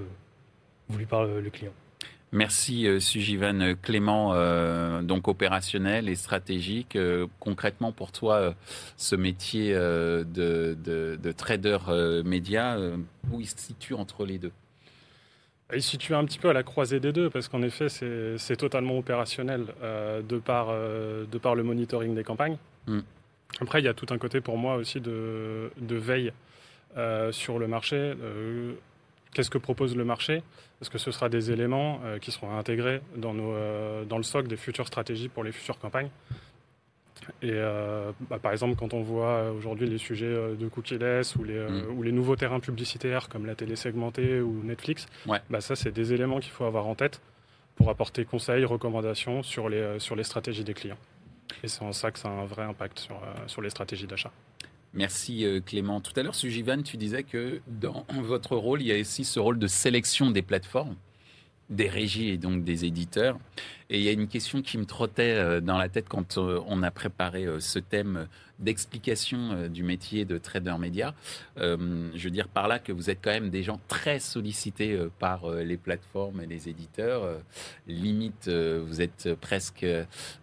voulu 0.92 1.06
par 1.06 1.26
le 1.26 1.50
client. 1.50 1.74
Merci 2.34 2.88
euh, 2.88 3.02
Sujivan 3.02 3.76
Clément, 3.82 4.32
euh, 4.34 5.02
donc 5.02 5.28
opérationnel 5.28 6.08
et 6.08 6.16
stratégique. 6.16 6.96
Euh, 6.96 7.28
concrètement 7.40 7.92
pour 7.92 8.14
toi, 8.14 8.56
ce 8.96 9.16
métier 9.18 9.74
de, 9.74 11.32
trader 11.36 11.78
média, 12.24 12.78
où 13.32 13.42
il 13.42 13.48
se 13.48 13.58
situe 13.58 13.94
entre 13.94 14.26
les 14.26 14.38
deux? 14.38 14.52
Il 15.74 15.82
se 15.82 15.92
situe 15.92 16.16
un 16.16 16.26
petit 16.26 16.40
peu 16.40 16.50
à 16.50 16.54
la 16.54 16.64
croisée 16.64 17.00
des 17.00 17.12
deux, 17.12 17.30
parce 17.30 17.48
qu'en 17.48 17.62
effet, 17.62 17.88
c'est 17.90 18.58
totalement 18.58 18.98
opérationnel 18.98 19.66
de, 19.82 20.40
par, 20.40 20.68
de 20.68 21.38
par 21.38 21.56
le 21.56 21.64
monitoring 21.64 22.14
des 22.16 22.24
campagnes. 22.24 22.58
Hmm. 22.88 23.02
Après, 23.60 23.80
il 23.80 23.86
y 23.86 23.90
a 23.90 23.94
tout 23.94 24.08
un 24.10 24.18
côté 24.18 24.40
pour 24.42 24.58
moi 24.58 24.76
aussi 24.76 25.02
de, 25.02 25.72
de 25.78 25.96
veille 25.96 26.32
sur 27.32 27.60
le 27.60 27.68
marché 27.68 28.14
Qu'est-ce 29.34 29.50
que 29.50 29.58
propose 29.58 29.96
le 29.96 30.04
marché? 30.04 30.44
Est-ce 30.82 30.90
que 30.90 30.98
ce 30.98 31.12
sera 31.12 31.30
des 31.30 31.52
éléments 31.52 32.02
euh, 32.04 32.20
qui 32.20 32.32
seront 32.32 32.58
intégrés 32.58 33.02
dans, 33.16 33.34
nos, 33.34 33.54
euh, 33.54 34.04
dans 34.04 34.18
le 34.18 34.24
socle 34.24 34.48
des 34.48 34.58
futures 34.58 34.88
stratégies 34.88 35.30
pour 35.30 35.44
les 35.44 35.52
futures 35.52 35.80
campagnes? 35.80 36.10
Et 37.42 37.52
euh, 37.52 38.12
bah, 38.30 38.40
par 38.40 38.52
exemple, 38.52 38.76
quand 38.76 38.94
on 38.94 39.02
voit 39.02 39.52
aujourd'hui 39.52 39.88
les 39.88 40.00
sujets 40.00 40.34
de 40.34 40.68
cookieless 40.68 41.36
ou 41.36 41.44
les, 41.44 41.60
mm. 41.60 41.98
ou 41.98 42.04
les 42.04 42.12
nouveaux 42.12 42.36
terrains 42.36 42.60
publicitaires 42.60 43.30
comme 43.30 43.46
la 43.46 43.56
télé 43.56 43.76
segmentée 43.76 44.42
ou 44.42 44.64
Netflix, 44.64 45.06
bah, 45.50 45.62
ça, 45.62 45.76
c'est 45.76 45.92
des 45.92 46.14
éléments 46.14 46.40
qu'il 46.40 46.52
faut 46.52 46.66
avoir 46.66 46.88
en 46.88 46.96
tête 46.96 47.22
pour 47.76 47.90
apporter 47.90 48.26
conseils, 48.26 48.66
recommandations 48.66 49.44
sur 49.44 49.70
les, 49.70 50.00
sur 50.00 50.16
les 50.16 50.24
stratégies 50.24 50.64
des 50.64 50.74
clients. 50.74 50.98
Et 51.64 51.68
c'est 51.68 51.84
en 51.84 51.94
ça 51.94 52.12
que 52.12 52.20
ça 52.20 52.28
a 52.28 52.32
un 52.32 52.46
vrai 52.46 52.64
impact 52.64 53.00
sur, 53.00 53.22
sur 53.48 53.62
les 53.62 53.70
stratégies 53.70 54.08
d'achat. 54.08 54.32
Merci 54.94 55.46
euh, 55.46 55.62
Clément. 55.62 56.02
Tout 56.02 56.12
à 56.18 56.24
l'heure, 56.24 56.36
Sujivan, 56.36 56.82
tu 56.82 56.98
disais 56.98 57.24
que 57.24 57.62
dans 57.68 58.06
votre 58.22 58.56
rôle, 58.56 58.82
il 58.82 58.88
y 58.88 58.92
a 58.92 59.00
aussi 59.00 59.24
ce 59.24 59.40
rôle 59.40 59.58
de 59.58 59.68
sélection 59.68 60.32
des 60.32 60.42
plateformes, 60.42 60.96
des 61.70 61.88
régies 61.88 62.30
et 62.30 62.38
donc 62.38 62.64
des 62.66 62.84
éditeurs. 62.84 63.40
Et 63.92 63.98
il 63.98 64.04
y 64.04 64.10
a 64.10 64.14
une 64.14 64.28
question 64.28 64.62
qui 64.62 64.78
me 64.78 64.86
trottait 64.86 65.36
euh, 65.36 65.60
dans 65.62 65.78
la 65.78 65.90
tête 65.90 66.08
quand 66.08 66.38
euh, 66.38 66.60
on 66.66 66.82
a 66.82 66.92
préparé 66.92 67.46
ce 67.60 67.78
thème 67.78 68.28
d'explication 68.62 69.52
euh, 69.52 69.68
du 69.68 69.84
métier 69.84 70.24
de 70.24 70.38
trader 70.38 70.76
média. 70.80 71.14
Euh, 71.58 72.10
je 72.16 72.24
veux 72.24 72.30
dire 72.32 72.48
par 72.48 72.68
là 72.68 72.80
que 72.80 72.92
vous 72.92 73.10
êtes 73.10 73.20
quand 73.22 73.32
même 73.32 73.50
des 73.50 73.64
gens 73.64 73.80
très 73.88 74.20
sollicités 74.20 74.94
euh, 74.94 75.10
par 75.20 75.50
les 75.50 75.78
plateformes 75.78 76.42
et 76.42 76.46
les 76.46 76.70
éditeurs. 76.70 77.24
limite, 77.88 78.48
vous 78.48 79.02
êtes 79.02 79.34
presque, 79.36 79.86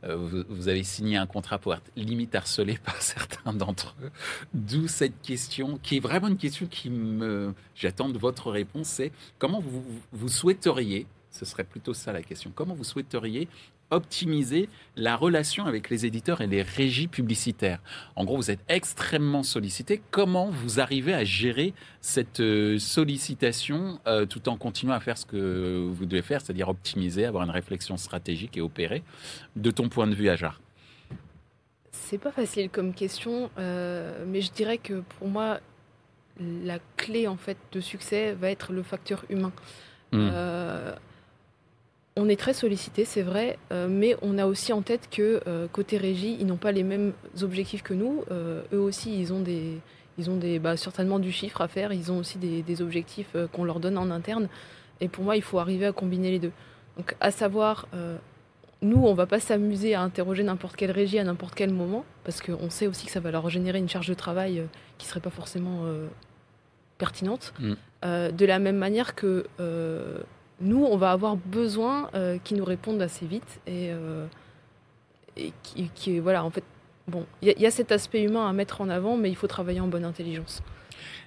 vous, 0.02 0.68
avez 0.68 0.82
signé 0.82 1.16
un 1.16 1.26
contrat 1.26 1.58
pour 1.58 1.74
être 1.74 1.90
limite 1.96 2.34
harcelé 2.34 2.78
par 2.84 3.00
certains 3.00 3.52
d'entre 3.52 3.94
eux. 4.02 4.10
D'où 4.52 4.88
cette 4.88 5.20
question, 5.22 5.78
qui 5.82 5.96
est 5.96 6.00
vraiment 6.00 6.28
une 6.28 6.36
question 6.36 6.66
qui 6.66 6.90
me, 6.90 7.54
j'attends 7.74 8.08
de 8.08 8.18
votre 8.18 8.50
réponse, 8.50 8.88
c'est 8.88 9.12
comment 9.38 9.60
vous, 9.60 9.84
vous 10.12 10.28
souhaiteriez 10.28 11.06
ce 11.30 11.44
serait 11.44 11.64
plutôt 11.64 11.94
ça 11.94 12.12
la 12.12 12.22
question. 12.22 12.50
Comment 12.54 12.74
vous 12.74 12.84
souhaiteriez 12.84 13.48
optimiser 13.90 14.68
la 14.96 15.16
relation 15.16 15.64
avec 15.64 15.88
les 15.88 16.04
éditeurs 16.04 16.40
et 16.40 16.46
les 16.46 16.62
régies 16.62 17.06
publicitaires? 17.06 17.80
En 18.16 18.24
gros, 18.24 18.36
vous 18.36 18.50
êtes 18.50 18.60
extrêmement 18.68 19.42
sollicité. 19.42 20.02
Comment 20.10 20.50
vous 20.50 20.80
arrivez 20.80 21.14
à 21.14 21.24
gérer 21.24 21.74
cette 22.00 22.40
euh, 22.40 22.78
sollicitation 22.78 24.00
euh, 24.06 24.26
tout 24.26 24.48
en 24.48 24.56
continuant 24.56 24.94
à 24.94 25.00
faire 25.00 25.18
ce 25.18 25.26
que 25.26 25.88
vous 25.90 26.06
devez 26.06 26.22
faire, 26.22 26.40
c'est-à-dire 26.40 26.68
optimiser, 26.68 27.24
avoir 27.24 27.44
une 27.44 27.50
réflexion 27.50 27.96
stratégique 27.96 28.56
et 28.56 28.60
opérer, 28.60 29.02
de 29.56 29.70
ton 29.70 29.88
point 29.88 30.06
de 30.06 30.14
vue, 30.14 30.28
Ajar? 30.28 30.60
C'est 31.92 32.18
pas 32.18 32.32
facile 32.32 32.70
comme 32.70 32.94
question, 32.94 33.50
euh, 33.58 34.24
mais 34.26 34.40
je 34.40 34.50
dirais 34.50 34.78
que 34.78 35.02
pour 35.18 35.28
moi, 35.28 35.60
la 36.40 36.78
clé 36.96 37.26
en 37.26 37.36
fait 37.36 37.58
de 37.72 37.80
succès 37.80 38.32
va 38.32 38.50
être 38.50 38.72
le 38.72 38.82
facteur 38.82 39.24
humain. 39.28 39.52
Hmm 40.12 40.30
on 42.18 42.28
est 42.28 42.38
très 42.38 42.52
sollicité, 42.52 43.04
c'est 43.04 43.22
vrai, 43.22 43.58
euh, 43.72 43.86
mais 43.88 44.16
on 44.22 44.38
a 44.38 44.46
aussi 44.46 44.72
en 44.72 44.82
tête 44.82 45.08
que 45.08 45.40
euh, 45.46 45.68
côté 45.70 45.96
régie, 45.96 46.36
ils 46.40 46.46
n'ont 46.46 46.56
pas 46.56 46.72
les 46.72 46.82
mêmes 46.82 47.12
objectifs 47.42 47.84
que 47.84 47.94
nous. 47.94 48.24
Euh, 48.32 48.62
eux 48.72 48.80
aussi, 48.80 49.18
ils 49.20 49.32
ont 49.32 49.38
des, 49.38 49.78
ils 50.18 50.28
ont 50.28 50.36
des, 50.36 50.58
bah, 50.58 50.76
certainement 50.76 51.20
du 51.20 51.30
chiffre 51.30 51.60
à 51.60 51.68
faire. 51.68 51.92
Ils 51.92 52.10
ont 52.10 52.18
aussi 52.18 52.38
des, 52.38 52.82
objectifs 52.82 53.36
qu'on 53.52 53.62
leur 53.62 53.78
donne 53.78 53.96
en 53.96 54.10
interne. 54.10 54.48
Et 55.00 55.06
pour 55.06 55.22
moi, 55.22 55.36
il 55.36 55.42
faut 55.42 55.60
arriver 55.60 55.86
à 55.86 55.92
combiner 55.92 56.32
les 56.32 56.40
deux. 56.40 56.50
Donc, 56.96 57.14
à 57.20 57.30
savoir, 57.30 57.86
nous, 58.82 59.00
on 59.04 59.14
va 59.14 59.26
pas 59.26 59.38
s'amuser 59.38 59.94
à 59.94 60.02
interroger 60.02 60.42
n'importe 60.42 60.74
quelle 60.74 60.90
régie 60.90 61.20
à 61.20 61.24
n'importe 61.24 61.54
quel 61.54 61.72
moment, 61.72 62.04
parce 62.24 62.42
qu'on 62.42 62.68
sait 62.68 62.88
aussi 62.88 63.06
que 63.06 63.12
ça 63.12 63.20
va 63.20 63.30
leur 63.30 63.48
générer 63.48 63.78
une 63.78 63.88
charge 63.88 64.08
de 64.08 64.14
travail 64.14 64.64
qui 64.98 65.06
serait 65.06 65.20
pas 65.20 65.30
forcément 65.30 65.84
pertinente. 66.98 67.54
Mm. 67.60 67.74
de 68.32 68.44
la 68.44 68.58
même 68.58 68.76
manière 68.76 69.14
que 69.14 69.46
nous, 70.60 70.84
on 70.84 70.96
va 70.96 71.12
avoir 71.12 71.36
besoin 71.36 72.10
euh, 72.14 72.38
qu'ils 72.42 72.56
nous 72.56 72.64
répondent 72.64 73.02
assez 73.02 73.26
vite 73.26 73.60
et, 73.66 73.90
euh, 73.90 74.26
qui, 75.94 76.18
voilà, 76.18 76.44
en 76.44 76.50
fait, 76.50 76.64
bon, 77.06 77.26
il 77.42 77.54
y, 77.56 77.66
a 77.66 77.70
cet 77.70 77.92
aspect 77.92 78.22
humain 78.22 78.48
à 78.48 78.52
mettre 78.52 78.80
en 78.80 78.88
avant, 78.88 79.16
mais 79.16 79.30
il 79.30 79.36
faut 79.36 79.46
travailler 79.46 79.80
en 79.80 79.86
bonne 79.86 80.04
intelligence. 80.04 80.62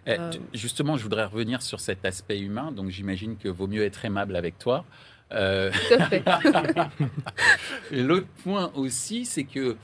Eh, 0.06 0.20
euh, 0.20 0.32
justement, 0.54 0.98
je 0.98 1.04
voudrais 1.04 1.26
revenir 1.26 1.62
sur 1.62 1.80
cet 1.80 2.04
aspect 2.04 2.40
humain. 2.40 2.72
Donc, 2.72 2.90
j'imagine 2.90 3.38
que 3.38 3.48
vaut 3.48 3.68
mieux 3.68 3.84
être 3.84 4.04
aimable 4.04 4.36
avec 4.36 4.60
toi. 4.60 4.84
Euh... 5.32 5.72
L'autre 7.92 8.28
point 8.44 8.70
aussi, 8.76 9.24
c'est 9.24 9.46
que 9.46 9.78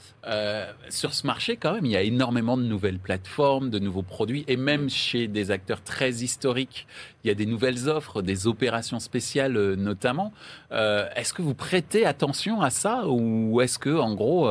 sur 0.89 1.13
ce 1.13 1.25
marché, 1.25 1.55
quand 1.55 1.73
même, 1.73 1.85
il 1.85 1.91
y 1.91 1.95
a 1.95 2.01
énormément 2.01 2.57
de 2.57 2.63
nouvelles 2.63 2.99
plateformes, 2.99 3.69
de 3.69 3.79
nouveaux 3.79 4.03
produits, 4.03 4.43
et 4.49 4.57
même 4.57 4.89
chez 4.89 5.29
des 5.29 5.51
acteurs 5.51 5.81
très 5.81 6.15
historiques, 6.15 6.85
il 7.27 7.29
y 7.29 7.31
a 7.31 7.35
des 7.35 7.45
nouvelles 7.45 7.89
offres, 7.89 8.21
des 8.21 8.47
opérations 8.47 8.99
spéciales 8.99 9.57
euh, 9.57 9.75
notamment. 9.75 10.31
Euh, 10.71 11.07
est-ce 11.15 11.33
que 11.33 11.41
vous 11.41 11.53
prêtez 11.53 12.05
attention 12.05 12.61
à 12.61 12.69
ça, 12.69 13.07
ou 13.07 13.59
est-ce 13.61 13.77
que, 13.77 13.97
en 13.97 14.15
gros, 14.15 14.49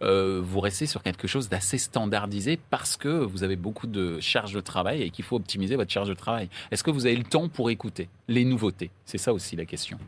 vous 0.00 0.60
restez 0.60 0.86
sur 0.86 1.02
quelque 1.02 1.26
chose 1.26 1.48
d'assez 1.48 1.78
standardisé 1.78 2.58
parce 2.70 2.96
que 2.96 3.08
vous 3.08 3.42
avez 3.44 3.56
beaucoup 3.56 3.86
de 3.86 4.20
charges 4.20 4.52
de 4.52 4.60
travail 4.60 5.02
et 5.02 5.10
qu'il 5.10 5.24
faut 5.24 5.36
optimiser 5.36 5.76
votre 5.76 5.90
charge 5.90 6.08
de 6.08 6.14
travail? 6.14 6.48
Est-ce 6.70 6.84
que 6.84 6.90
vous 6.90 7.06
avez 7.06 7.16
le 7.16 7.24
temps 7.24 7.48
pour 7.48 7.70
écouter 7.70 8.08
les 8.28 8.44
nouveautés? 8.44 8.90
C'est 9.04 9.18
ça 9.18 9.32
aussi 9.32 9.56
la 9.56 9.64
question. 9.64 9.98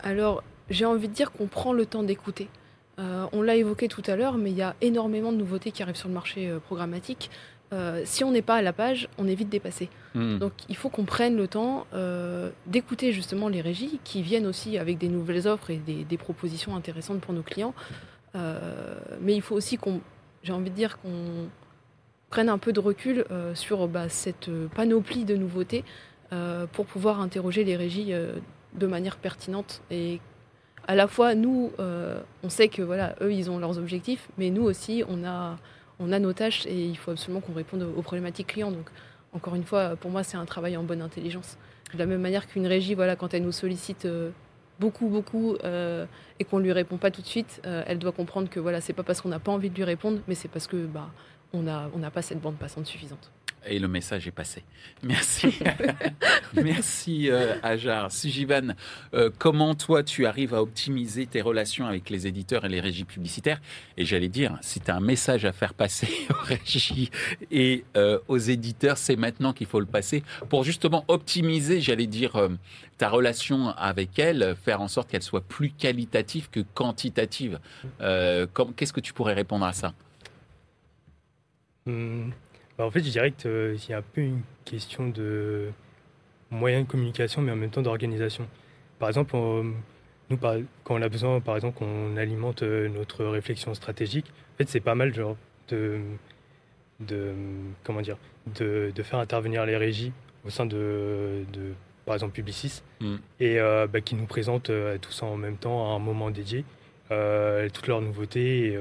Alors, 0.00 0.42
j'ai 0.68 0.84
envie 0.84 1.08
de 1.08 1.14
dire 1.14 1.30
qu'on 1.32 1.46
prend 1.46 1.72
le 1.72 1.86
temps 1.86 2.02
d'écouter. 2.02 2.48
Euh, 2.98 3.26
on 3.32 3.42
l'a 3.42 3.56
évoqué 3.56 3.88
tout 3.88 4.02
à 4.06 4.16
l'heure, 4.16 4.38
mais 4.38 4.50
il 4.50 4.56
y 4.56 4.62
a 4.62 4.74
énormément 4.80 5.32
de 5.32 5.36
nouveautés 5.36 5.70
qui 5.70 5.82
arrivent 5.82 5.96
sur 5.96 6.08
le 6.08 6.14
marché 6.14 6.48
euh, 6.48 6.58
programmatique. 6.58 7.30
Euh, 7.72 8.02
si 8.04 8.22
on 8.24 8.30
n'est 8.30 8.42
pas 8.42 8.56
à 8.56 8.62
la 8.62 8.72
page, 8.72 9.08
on 9.18 9.26
est 9.26 9.34
vite 9.34 9.48
dépassé. 9.48 9.88
Hmm. 10.14 10.38
Donc 10.38 10.52
il 10.68 10.76
faut 10.76 10.88
qu'on 10.88 11.04
prenne 11.04 11.36
le 11.36 11.48
temps 11.48 11.86
d'écouter 12.66 13.12
justement 13.12 13.48
les 13.48 13.60
régies 13.60 14.00
qui 14.04 14.22
viennent 14.22 14.46
aussi 14.46 14.78
avec 14.78 14.98
des 14.98 15.08
nouvelles 15.08 15.46
offres 15.48 15.70
et 15.70 15.76
des, 15.76 16.18
propositions 16.18 16.76
intéressantes 16.76 17.20
pour 17.20 17.34
nos 17.34 17.42
clients. 17.42 17.74
mais 18.34 19.34
il 19.34 19.42
faut 19.42 19.54
aussi 19.54 19.76
qu'on, 19.76 20.00
j'ai 20.42 20.52
envie 20.52 20.70
de 20.70 20.74
dire 20.74 20.98
qu'on 21.00 21.48
prenne 22.30 22.48
un 22.48 22.58
peu 22.58 22.72
de 22.72 22.80
recul 22.80 23.24
sur 23.54 23.88
bah, 23.88 24.08
cette 24.08 24.50
panoplie 24.74 25.24
de 25.24 25.36
nouveautés 25.36 25.84
pour 26.72 26.86
pouvoir 26.86 27.20
interroger 27.20 27.64
les 27.64 27.76
régies 27.76 28.12
de 28.76 28.86
manière 28.86 29.16
pertinente 29.16 29.82
et 29.90 30.20
à 30.86 30.94
la 30.94 31.08
fois 31.08 31.34
nous 31.34 31.72
euh, 31.78 32.20
on 32.42 32.48
sait 32.48 32.68
que 32.68 32.82
voilà 32.82 33.14
eux 33.20 33.32
ils 33.32 33.50
ont 33.50 33.58
leurs 33.58 33.78
objectifs 33.78 34.28
mais 34.38 34.50
nous 34.50 34.62
aussi 34.62 35.02
on 35.08 35.24
a 35.24 35.56
on 35.98 36.12
a 36.12 36.18
nos 36.18 36.32
tâches 36.32 36.66
et 36.66 36.84
il 36.84 36.96
faut 36.96 37.10
absolument 37.10 37.40
qu'on 37.40 37.54
réponde 37.54 37.82
aux, 37.82 38.02
problématiques 38.02 38.48
clients. 38.48 38.70
Donc 38.70 38.90
encore 39.32 39.54
une 39.54 39.64
fois 39.64 39.96
pour 39.96 40.10
moi 40.10 40.22
c'est 40.22 40.36
un 40.36 40.44
travail 40.44 40.76
en 40.76 40.82
bonne 40.82 41.02
intelligence. 41.02 41.56
De 41.92 41.98
la 41.98 42.06
même 42.06 42.20
manière 42.20 42.46
qu'une 42.46 42.66
régie 42.66 42.94
voilà 42.94 43.16
quand 43.16 43.32
elle 43.34 43.42
nous 43.42 43.52
sollicite 43.52 44.06
euh, 44.06 44.30
beaucoup 44.80 45.08
beaucoup 45.08 45.56
euh, 45.64 46.04
et 46.38 46.44
qu'on 46.44 46.58
lui 46.58 46.72
répond 46.72 46.96
pas 46.96 47.10
tout 47.10 47.22
de 47.22 47.26
suite 47.26 47.62
elle 47.64 47.98
doit 47.98 48.12
comprendre 48.12 48.50
que 48.50 48.60
voilà 48.60 48.80
c'est 48.80 48.92
pas 48.92 49.04
parce 49.04 49.22
qu'on 49.22 49.30
n'a 49.30 49.38
pas 49.38 49.52
envie 49.52 49.70
de 49.70 49.74
lui 49.74 49.84
répondre 49.84 50.18
mais 50.28 50.34
c'est 50.34 50.48
parce 50.48 50.66
que 50.66 50.84
bah 50.84 51.08
on 51.54 51.62
n'a 51.62 52.10
pas 52.12 52.20
cette 52.20 52.40
bande 52.42 52.56
passante 52.56 52.86
suffisante 52.86 53.30
et 53.66 53.78
le 53.78 53.88
message 53.88 54.26
est 54.26 54.32
passé. 54.32 54.62
Merci. 55.02 55.58
Merci, 56.54 57.30
euh, 57.30 57.54
Ajar. 57.62 58.10
Sujivan, 58.12 58.74
euh, 59.14 59.30
comment 59.38 59.74
toi, 59.74 60.02
tu 60.02 60.26
arrives 60.26 60.54
à 60.54 60.62
optimiser 60.62 61.26
tes 61.26 61.40
relations 61.42 61.86
avec 61.86 62.10
les 62.10 62.26
éditeurs 62.26 62.64
et 62.64 62.68
les 62.68 62.80
régies 62.80 63.04
publicitaires? 63.04 63.60
Et 63.96 64.04
j'allais 64.04 64.28
dire, 64.28 64.56
si 64.60 64.80
tu 64.80 64.90
as 64.90 64.96
un 64.96 65.00
message 65.00 65.44
à 65.44 65.52
faire 65.52 65.74
passer 65.74 66.08
aux 66.30 66.44
régies 66.44 67.10
et 67.50 67.84
euh, 67.96 68.18
aux 68.28 68.38
éditeurs, 68.38 68.98
c'est 68.98 69.16
maintenant 69.16 69.52
qu'il 69.52 69.66
faut 69.66 69.80
le 69.80 69.86
passer 69.86 70.22
pour 70.48 70.64
justement 70.64 71.04
optimiser, 71.08 71.80
j'allais 71.80 72.06
dire, 72.06 72.36
euh, 72.36 72.48
ta 72.98 73.08
relation 73.08 73.68
avec 73.70 74.18
elles, 74.18 74.56
faire 74.64 74.80
en 74.80 74.88
sorte 74.88 75.10
qu'elle 75.10 75.22
soit 75.22 75.42
plus 75.42 75.70
qualitative 75.70 76.48
que 76.50 76.60
quantitative. 76.60 77.58
Qu'est-ce 78.00 78.92
que 78.92 79.00
tu 79.00 79.12
pourrais 79.12 79.34
répondre 79.34 79.66
à 79.66 79.72
ça? 79.72 79.92
Hmm. 81.86 82.30
Bah, 82.78 82.84
en 82.84 82.90
fait, 82.90 83.02
je 83.02 83.10
dirais 83.10 83.32
qu'il 83.32 83.50
euh, 83.50 83.76
y 83.88 83.92
a 83.92 83.98
un 83.98 84.02
peu 84.02 84.20
une 84.20 84.42
question 84.64 85.08
de 85.08 85.70
moyens 86.50 86.84
de 86.86 86.90
communication, 86.90 87.42
mais 87.42 87.52
en 87.52 87.56
même 87.56 87.70
temps 87.70 87.82
d'organisation. 87.82 88.46
Par 88.98 89.08
exemple, 89.08 89.36
nous, 89.36 90.36
quand 90.36 90.94
on 90.94 91.02
a 91.02 91.08
besoin, 91.08 91.40
par 91.40 91.56
exemple, 91.56 91.78
qu'on 91.78 92.16
alimente 92.16 92.62
euh, 92.62 92.88
notre 92.88 93.24
réflexion 93.24 93.74
stratégique, 93.74 94.26
en 94.54 94.58
fait, 94.58 94.68
c'est 94.68 94.80
pas 94.80 94.94
mal 94.94 95.14
genre, 95.14 95.36
de, 95.68 96.00
de, 97.00 97.32
comment 97.82 98.02
dire, 98.02 98.18
de, 98.58 98.92
de, 98.94 99.02
faire 99.02 99.18
intervenir 99.18 99.66
les 99.66 99.76
régies 99.76 100.12
au 100.44 100.50
sein 100.50 100.66
de, 100.66 101.44
de 101.52 101.72
par 102.04 102.14
exemple, 102.14 102.34
Publicis, 102.34 102.82
mm. 103.00 103.16
et 103.40 103.58
euh, 103.58 103.86
bah, 103.86 104.00
qui 104.00 104.14
nous 104.14 104.26
présentent 104.26 104.70
tout 105.00 105.12
ça 105.12 105.26
en 105.26 105.36
même 105.36 105.56
temps 105.56 105.92
à 105.92 105.96
un 105.96 105.98
moment 105.98 106.30
dédié, 106.30 106.64
toutes 107.08 107.86
leurs 107.88 108.00
nouveautés 108.00 108.68
et, 108.68 108.78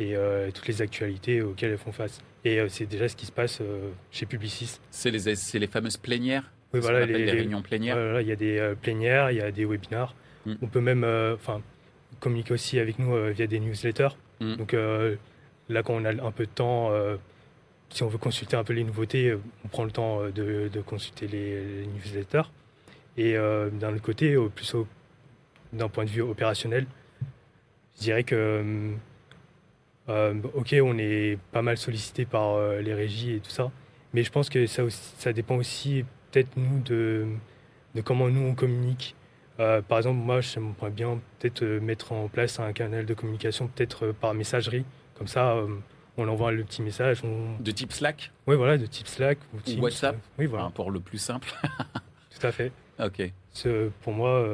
et 0.00 0.16
toutes 0.54 0.68
les 0.68 0.82
actualités 0.82 1.42
auxquelles 1.42 1.72
elles 1.72 1.78
font 1.78 1.92
face. 1.92 2.20
Et 2.44 2.60
euh, 2.60 2.68
c'est 2.68 2.86
déjà 2.86 3.08
ce 3.08 3.16
qui 3.16 3.26
se 3.26 3.32
passe 3.32 3.60
euh, 3.60 3.90
chez 4.10 4.26
Publicis. 4.26 4.78
C'est 4.90 5.10
les, 5.10 5.34
les 5.58 5.66
fameuses 5.66 5.96
plénières? 5.96 6.50
Oui, 6.72 6.80
voilà, 6.80 7.06
les, 7.06 7.30
réunions 7.30 7.62
plénières? 7.62 8.20
il 8.20 8.26
y 8.26 8.32
a 8.32 8.36
des 8.36 8.58
euh, 8.58 8.74
plénières, 8.74 9.30
il 9.30 9.38
y 9.38 9.40
a 9.40 9.50
des 9.50 9.64
webinars. 9.64 10.14
Mm. 10.46 10.54
On 10.62 10.66
peut 10.66 10.80
même 10.80 11.04
enfin 11.34 11.62
communiquer 12.20 12.54
aussi 12.54 12.78
avec 12.78 12.98
nous 12.98 13.14
via 13.32 13.46
des 13.46 13.58
newsletters. 13.58 14.16
Mm. 14.40 14.56
Donc 14.56 14.76
là, 15.68 15.82
quand 15.82 15.94
on 15.94 16.04
a 16.04 16.10
un 16.10 16.32
peu 16.32 16.44
de 16.44 16.50
temps, 16.50 16.92
si 17.90 18.02
on 18.02 18.08
veut 18.08 18.18
consulter 18.18 18.56
un 18.56 18.64
peu 18.64 18.74
les 18.74 18.84
nouveautés, 18.84 19.34
on 19.64 19.68
prend 19.68 19.84
le 19.84 19.90
temps 19.90 20.22
de, 20.24 20.68
de 20.72 20.80
consulter 20.80 21.26
les, 21.26 21.86
newsletters. 21.86 22.50
Et 23.16 23.34
d'un 23.34 23.94
autre 23.94 24.02
côté, 24.02 24.36
plus 24.54 24.76
d'un 25.72 25.88
point 25.88 26.04
de 26.04 26.10
vue 26.10 26.22
opérationnel, 26.22 26.86
je 27.98 28.04
dirais 28.04 28.24
que 28.24 28.34
euh, 28.36 28.92
ok, 30.08 30.76
on 30.82 30.98
est 30.98 31.38
pas 31.52 31.62
mal 31.62 31.76
sollicité 31.76 32.24
par 32.24 32.54
euh, 32.54 32.80
les 32.80 32.94
régies 32.94 33.34
et 33.34 33.40
tout 33.40 33.50
ça, 33.50 33.70
mais 34.12 34.22
je 34.22 34.30
pense 34.30 34.48
que 34.48 34.66
ça, 34.66 34.82
ça 34.90 35.32
dépend 35.32 35.56
aussi 35.56 36.04
peut-être 36.30 36.56
nous 36.56 36.80
de, 36.80 37.26
de, 37.94 38.00
comment 38.00 38.28
nous 38.28 38.46
on 38.46 38.54
communique. 38.54 39.14
Euh, 39.60 39.82
par 39.82 39.98
exemple, 39.98 40.18
moi, 40.18 40.40
j'aimerais 40.40 40.90
bien 40.90 41.20
peut-être 41.38 41.64
mettre 41.64 42.12
en 42.12 42.28
place 42.28 42.60
un 42.60 42.72
canal 42.72 43.06
de 43.06 43.14
communication, 43.14 43.68
peut-être 43.68 44.12
par 44.12 44.32
messagerie. 44.34 44.84
Comme 45.14 45.26
ça, 45.26 45.56
on 46.16 46.28
envoie 46.28 46.52
le 46.52 46.62
petit 46.62 46.80
message. 46.80 47.22
De 47.58 47.70
type 47.72 47.92
Slack? 47.92 48.30
Oui, 48.46 48.54
voilà, 48.54 48.78
de 48.78 48.86
type 48.86 49.08
Slack 49.08 49.38
ou, 49.52 49.80
WhatsApp? 49.80 50.16
Oui, 50.38 50.46
voilà. 50.46 50.70
pour 50.70 50.92
le 50.92 51.00
plus 51.00 51.18
simple. 51.18 51.52
Tout 52.30 52.46
à 52.46 52.52
fait. 52.52 52.72
Ok. 53.00 53.30
Pour 54.02 54.12
moi, 54.12 54.44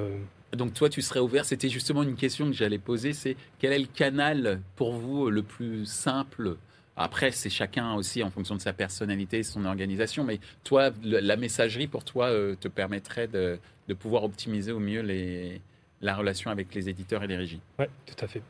donc 0.54 0.75
toi, 0.75 0.88
tu 0.88 1.02
serais 1.02 1.20
ouvert. 1.20 1.44
C'était 1.44 1.68
justement 1.68 2.02
une 2.02 2.16
question 2.16 2.46
que 2.46 2.52
j'allais 2.52 2.78
poser. 2.78 3.12
C'est 3.12 3.37
quel 3.58 3.73
est 3.73 3.78
le 3.78 3.87
canal 3.87 4.61
pour 4.76 4.92
vous 4.92 5.30
le 5.30 5.42
plus 5.42 5.87
simple? 5.87 6.56
Après, 6.96 7.32
c'est 7.32 7.50
chacun 7.50 7.94
aussi 7.94 8.23
en 8.23 8.30
fonction 8.30 8.54
de 8.54 8.61
sa 8.61 8.73
personnalité 8.73 9.38
et 9.38 9.42
son 9.42 9.64
organisation. 9.64 10.25
Mais 10.25 10.38
toi, 10.62 10.90
la 11.02 11.37
messagerie 11.37 11.88
pour 11.88 12.04
toi 12.04 12.26
euh, 12.26 12.54
te 12.54 12.68
permettrait 12.68 13.26
de, 13.26 13.58
pouvoir 13.99 14.25
optimiser 14.25 14.70
au 14.70 14.78
mieux 14.78 15.00
les, 15.02 15.61
la 16.00 16.14
relation 16.14 16.50
avec 16.50 16.75
les 16.75 16.88
éditeurs 16.88 17.23
et 17.25 17.26
les 17.26 17.37
régies. 17.37 17.61
Oui, 17.78 17.87
tout 18.06 18.25
à 18.25 18.28
fait. 18.28 18.42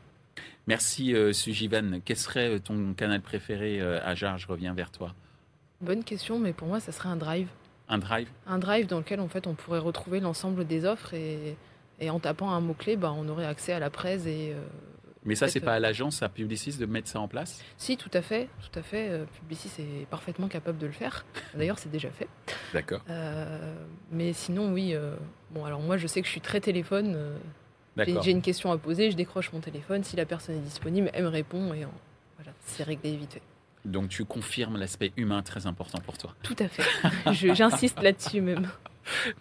Merci 0.67 1.13
euh, 1.13 1.31
Sujivan. 1.31 1.99
Quel 2.03 2.17
serait 2.17 2.55
euh, 2.55 2.59
ton 2.59 2.93
canal 2.93 3.21
préféré 3.21 3.79
euh, 3.79 3.99
Ajar 4.03 4.37
Je 4.37 4.47
reviens 4.47 4.73
vers 4.73 4.91
toi. 4.91 5.13
Bonne 5.81 6.03
question, 6.03 6.39
mais 6.39 6.53
pour 6.53 6.67
moi, 6.67 6.79
ça 6.79 6.91
serait 6.91 7.09
un 7.09 7.15
drive. 7.15 7.47
Un 7.87 7.99
drive? 7.99 8.27
Un 8.47 8.57
drive 8.57 8.87
dans 8.87 8.97
lequel 8.97 9.19
en 9.19 9.27
fait 9.27 9.45
on 9.45 9.53
pourrait 9.53 9.79
retrouver 9.79 10.19
l'ensemble 10.19 10.65
des 10.65 10.85
offres 10.85 11.13
et 11.13 11.55
Et 11.99 12.09
en 12.09 12.19
tapant 12.19 12.49
un 12.51 12.59
mot-clé, 12.59 12.97
bah, 12.97 13.13
on 13.15 13.27
aurait 13.29 13.45
accès 13.45 13.73
à 13.73 13.79
la 13.79 13.89
presse 13.89 14.25
et 14.25 14.53
mais 15.25 15.33
ça, 15.33 15.47
c'est 15.47 15.59
pas 15.59 15.73
à 15.73 15.79
l'agence, 15.79 16.21
à 16.21 16.29
Publicis 16.29 16.77
de 16.77 16.85
mettre 16.85 17.07
ça 17.07 17.19
en 17.19 17.27
place? 17.27 17.61
Si, 17.77 17.97
tout 17.97 18.11
à 18.13 18.21
fait, 18.21 18.47
tout 18.61 18.79
à 18.79 18.83
fait. 18.83 19.09
Euh, 19.09 19.25
Publicis 19.39 19.71
est 19.79 20.05
parfaitement 20.05 20.47
capable 20.47 20.77
de 20.77 20.85
le 20.85 20.91
faire. 20.91 21.25
D'ailleurs, 21.55 21.79
c'est 21.79 21.91
déjà 21.91 22.09
fait. 22.11 22.29
D'accord. 22.73 23.01
Euh, 23.09 23.75
mais 24.11 24.33
sinon, 24.33 24.71
oui. 24.71 24.93
Euh, 24.93 25.15
bon, 25.49 25.65
alors 25.65 25.81
moi, 25.81 25.97
je 25.97 26.05
sais 26.05 26.21
que 26.21 26.27
je 26.27 26.31
suis 26.31 26.41
très 26.41 26.61
téléphone. 26.61 27.17
J'ai 27.97 28.31
une 28.31 28.43
question 28.43 28.71
à 28.71 28.77
poser, 28.77 29.09
je 29.09 29.15
décroche 29.15 29.51
mon 29.51 29.61
téléphone. 29.61 30.03
Si 30.03 30.15
la 30.15 30.25
personne 30.25 30.55
est 30.55 30.59
disponible, 30.59 31.09
elle 31.13 31.23
me 31.23 31.29
répond 31.29 31.73
et 31.73 31.87
voilà, 32.35 32.51
c'est 32.65 32.83
réglé 32.83 33.15
vite 33.15 33.33
fait. 33.33 33.41
Donc 33.85 34.09
tu 34.09 34.25
confirmes 34.25 34.77
l'aspect 34.77 35.13
humain 35.15 35.41
très 35.43 35.65
important 35.65 35.99
pour 35.99 36.17
toi? 36.17 36.35
Tout 36.43 36.57
à 36.59 36.67
fait. 36.67 36.83
J'insiste 37.55 38.01
là-dessus 38.01 38.41
même. 38.41 38.67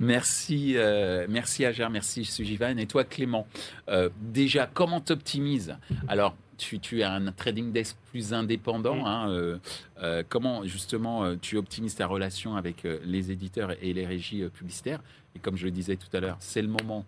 Merci, 0.00 0.74
euh, 0.76 1.26
merci 1.28 1.64
Ajar, 1.64 1.90
merci 1.90 2.24
Sujivan. 2.24 2.76
Et 2.78 2.86
toi, 2.86 3.04
Clément, 3.04 3.46
euh, 3.88 4.08
déjà, 4.20 4.68
comment 4.72 5.00
t'optimises 5.00 5.76
Alors, 6.08 6.36
tu, 6.56 6.78
tu, 6.78 7.02
as 7.02 7.12
un 7.12 7.32
trading 7.32 7.72
desk 7.72 7.96
plus 8.10 8.32
indépendant. 8.32 8.96
Mm. 8.96 9.06
Hein, 9.06 9.58
euh, 10.02 10.22
comment 10.28 10.64
justement 10.64 11.36
tu 11.36 11.56
optimises 11.56 11.96
ta 11.96 12.06
relation 12.06 12.56
avec 12.56 12.86
les 13.04 13.30
éditeurs 13.30 13.72
et 13.82 13.92
les 13.92 14.06
régies 14.06 14.44
publicitaires? 14.50 15.00
Et 15.34 15.38
comme 15.40 15.56
je 15.56 15.64
le 15.64 15.72
disais 15.72 15.96
tout 15.96 16.14
à 16.16 16.20
l'heure, 16.20 16.36
c'est 16.38 16.62
le 16.62 16.68
moment 16.68 17.04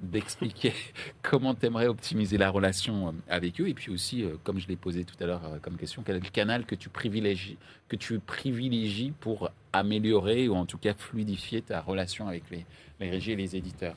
d'expliquer 0.00 0.72
comment 1.22 1.54
tu 1.54 1.66
aimerais 1.66 1.86
optimiser 1.86 2.38
la 2.38 2.50
relation 2.50 3.08
euh, 3.08 3.12
avec 3.28 3.60
eux. 3.60 3.68
Et 3.68 3.74
puis 3.74 3.90
aussi, 3.90 4.24
euh, 4.24 4.36
comme 4.44 4.58
je 4.58 4.68
l'ai 4.68 4.76
posé 4.76 5.04
tout 5.04 5.16
à 5.20 5.26
l'heure 5.26 5.44
euh, 5.44 5.58
comme 5.60 5.76
question, 5.76 6.02
quel 6.04 6.16
est 6.16 6.24
le 6.24 6.30
canal 6.30 6.64
que 6.64 6.74
tu 6.74 6.88
privilégies, 6.88 7.58
que 7.88 7.96
tu 7.96 8.18
privilégies 8.18 9.12
pour 9.20 9.50
améliorer 9.72 10.48
ou 10.48 10.54
en 10.54 10.66
tout 10.66 10.78
cas 10.78 10.94
fluidifier 10.94 11.62
ta 11.62 11.80
relation 11.80 12.28
avec 12.28 12.44
les, 12.50 12.64
les 13.00 13.10
régies 13.10 13.32
et 13.32 13.36
les 13.36 13.56
éditeurs? 13.56 13.96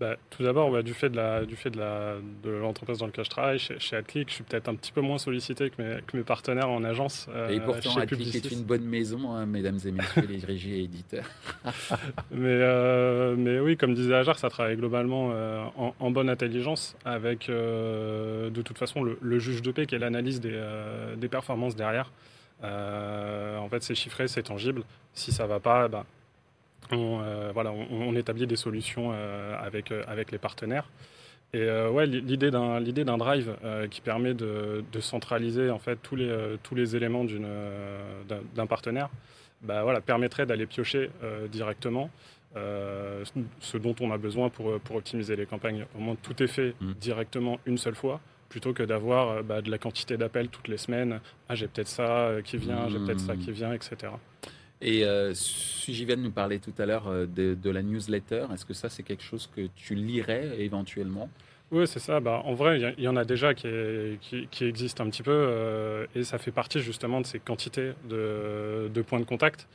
Bah, 0.00 0.14
tout 0.30 0.44
d'abord, 0.44 0.70
bah, 0.70 0.82
du 0.82 0.94
fait 0.94 1.08
de 1.08 1.16
la, 1.16 1.44
du 1.44 1.56
fait 1.56 1.70
de 1.70 1.78
la, 1.78 2.14
de 2.44 2.50
l'entreprise 2.50 2.98
dans 2.98 3.06
laquelle 3.06 3.24
je 3.24 3.30
travaille, 3.30 3.58
chez, 3.58 3.80
chez 3.80 3.96
Atlic, 3.96 4.28
je 4.28 4.34
suis 4.34 4.44
peut-être 4.44 4.68
un 4.68 4.76
petit 4.76 4.92
peu 4.92 5.00
moins 5.00 5.18
sollicité 5.18 5.70
que 5.70 5.82
mes, 5.82 6.00
que 6.02 6.16
mes 6.16 6.22
partenaires 6.22 6.70
en 6.70 6.84
agence. 6.84 7.26
Euh, 7.34 7.48
et 7.48 7.58
pourtant, 7.60 7.96
Atlic 7.96 8.32
est 8.32 8.52
une 8.52 8.62
bonne 8.62 8.84
maison, 8.84 9.32
hein, 9.32 9.44
mesdames 9.44 9.78
et 9.84 9.90
messieurs 9.90 10.26
les 10.28 10.38
régies 10.38 10.74
et 10.74 10.84
éditeurs. 10.84 11.28
mais, 12.30 12.46
euh, 12.46 13.34
mais 13.36 13.58
oui, 13.58 13.76
comme 13.76 13.94
disait 13.94 14.14
Ajar, 14.14 14.38
ça 14.38 14.48
travaille 14.50 14.76
globalement 14.76 15.30
euh, 15.32 15.64
en, 15.76 16.10
bonne 16.12 16.30
intelligence 16.30 16.96
avec, 17.04 17.48
de 17.48 18.62
toute 18.62 18.78
façon, 18.78 19.02
le, 19.02 19.38
juge 19.40 19.62
de 19.62 19.72
paix 19.72 19.86
qui 19.86 19.96
est 19.96 19.98
l'analyse 19.98 20.40
des, 20.40 20.60
des 21.16 21.28
performances 21.28 21.74
derrière. 21.74 22.12
en 22.62 23.68
fait, 23.68 23.82
c'est 23.82 23.96
chiffré, 23.96 24.28
c'est 24.28 24.44
tangible. 24.44 24.82
Si 25.12 25.32
ça 25.32 25.46
va 25.46 25.58
pas, 25.58 25.88
bah, 25.88 26.06
on, 26.92 27.20
euh, 27.22 27.50
voilà, 27.52 27.72
on, 27.72 28.14
établit 28.14 28.46
des 28.46 28.56
solutions 28.56 29.10
euh, 29.12 29.56
avec, 29.58 29.92
euh, 29.92 30.02
avec 30.06 30.30
les 30.30 30.38
partenaires. 30.38 30.88
Et 31.54 31.66
ouais, 31.66 32.04
l'idée 32.04 32.50
d'un 32.50 32.78
l'idée 32.78 33.06
d'un 33.06 33.16
drive 33.16 33.56
qui 33.90 34.02
permet 34.02 34.34
de, 34.34 34.84
centraliser 35.00 35.70
en 35.70 35.78
fait 35.78 35.96
tous 36.02 36.14
les 36.14 36.30
tous 36.62 36.74
les 36.74 36.94
éléments 36.94 37.24
d'une 37.24 37.48
d'un 38.54 38.66
partenaire, 38.66 39.08
bah, 39.62 39.82
voilà, 39.82 40.02
permettrait 40.02 40.44
d'aller 40.44 40.66
piocher 40.66 41.08
directement 41.50 42.10
ce 42.54 43.78
dont 43.78 43.94
on 44.00 44.10
a 44.10 44.18
besoin 44.18 44.50
pour 44.50 44.78
pour 44.80 44.96
optimiser 44.96 45.36
les 45.36 45.46
campagnes. 45.46 45.86
Au 45.96 46.00
moins 46.00 46.16
tout 46.22 46.42
est 46.42 46.48
fait 46.48 46.74
mmh. 46.82 46.92
directement 47.00 47.58
une 47.64 47.78
seule 47.78 47.94
fois 47.94 48.20
plutôt 48.50 48.74
que 48.74 48.82
d'avoir 48.82 49.42
bah, 49.42 49.62
de 49.62 49.70
la 49.70 49.78
quantité 49.78 50.18
d'appels 50.18 50.50
toutes 50.50 50.68
les 50.68 50.76
semaines. 50.76 51.18
Ah, 51.48 51.54
j'ai 51.54 51.66
peut-être 51.66 51.88
ça 51.88 52.32
qui 52.44 52.58
vient, 52.58 52.90
j'ai 52.90 52.98
peut-être 52.98 53.20
ça 53.20 53.36
mmh. 53.36 53.38
qui 53.38 53.52
vient, 53.52 53.72
etc. 53.72 54.12
Et 54.80 55.04
euh, 55.04 55.34
nous 56.16 56.30
parlait 56.30 56.58
tout 56.58 56.74
à 56.78 56.86
l'heure 56.86 57.08
euh, 57.08 57.26
de, 57.26 57.70
la 57.70 57.82
newsletter. 57.82 58.46
Est-ce 58.52 58.64
que 58.64 58.74
ça, 58.74 58.88
c'est 58.88 59.02
quelque 59.02 59.22
chose 59.22 59.48
que 59.54 59.68
tu 59.74 59.94
lirais 59.94 60.50
éventuellement? 60.58 61.28
Oui, 61.70 61.86
c'est 61.86 61.98
ça. 61.98 62.20
Bah, 62.20 62.40
en 62.44 62.54
vrai, 62.54 62.94
il 62.96 63.04
y, 63.04 63.08
en 63.08 63.16
a 63.16 63.24
déjà 63.24 63.54
qui, 63.54 63.68
qui, 64.50 64.64
existent 64.64 65.04
un 65.04 65.10
petit 65.10 65.22
peu 65.22 65.32
euh, 65.32 66.06
et 66.14 66.22
ça 66.22 66.38
fait 66.38 66.52
partie 66.52 66.80
justement 66.80 67.20
de 67.20 67.26
ces 67.26 67.40
quantités 67.40 67.92
de, 68.08 69.02
points 69.02 69.20
de 69.20 69.24
contact. 69.24 69.66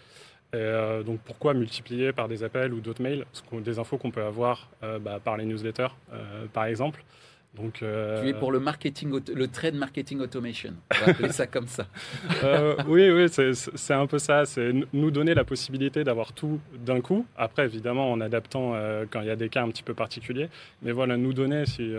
Euh, 0.56 1.04
donc 1.04 1.20
pourquoi 1.22 1.54
multiplier 1.54 2.14
par 2.14 2.28
des 2.28 2.44
appels 2.44 2.74
ou 2.74 2.80
d'autres 2.80 3.02
mails, 3.02 3.26
des 3.54 3.80
infos 3.80 3.98
qu'on 3.98 4.12
peut 4.12 4.24
avoir 4.24 4.70
bah, 5.02 5.20
par 5.24 5.38
les 5.38 5.46
newsletters, 5.46 5.96
par 6.52 6.66
exemple 6.66 7.04
donc, 7.56 7.84
euh, 7.84 8.22
Tu 8.22 8.30
es 8.30 8.34
pour 8.34 8.52
le 8.52 8.60
marketing, 8.60 9.20
le 9.34 9.48
trade 9.48 9.76
marketing 9.76 10.20
automation. 10.22 10.74
On 10.92 11.06
va 11.06 11.12
appeler 11.12 11.32
ça 11.32 11.48
comme 11.48 11.68
ça. 11.68 11.88
Euh, 12.44 12.76
oui, 12.88 13.10
oui, 13.10 13.28
c'est 13.30 13.94
un 13.94 14.08
peu 14.08 14.20
ça. 14.20 14.46
C'est 14.46 14.74
nous 14.92 15.12
donner 15.12 15.34
la 15.34 15.44
possibilité 15.44 16.04
d'avoir 16.04 16.34
tout 16.34 16.60
d'un 16.86 17.00
coup. 17.00 17.26
Après, 17.38 17.64
évidemment, 17.66 18.12
en 18.12 18.20
adaptant 18.22 18.74
euh, 18.74 19.06
quand 19.10 19.22
il 19.22 19.28
y 19.28 19.30
a 19.32 19.36
des 19.36 19.50
cas 19.50 19.64
un 19.64 19.70
petit 19.70 19.84
peu 19.84 19.94
particuliers. 19.94 20.50
Mais 20.82 20.92
voilà, 20.92 21.16
nous 21.16 21.34
donner, 21.34 21.66
si, 21.66 21.94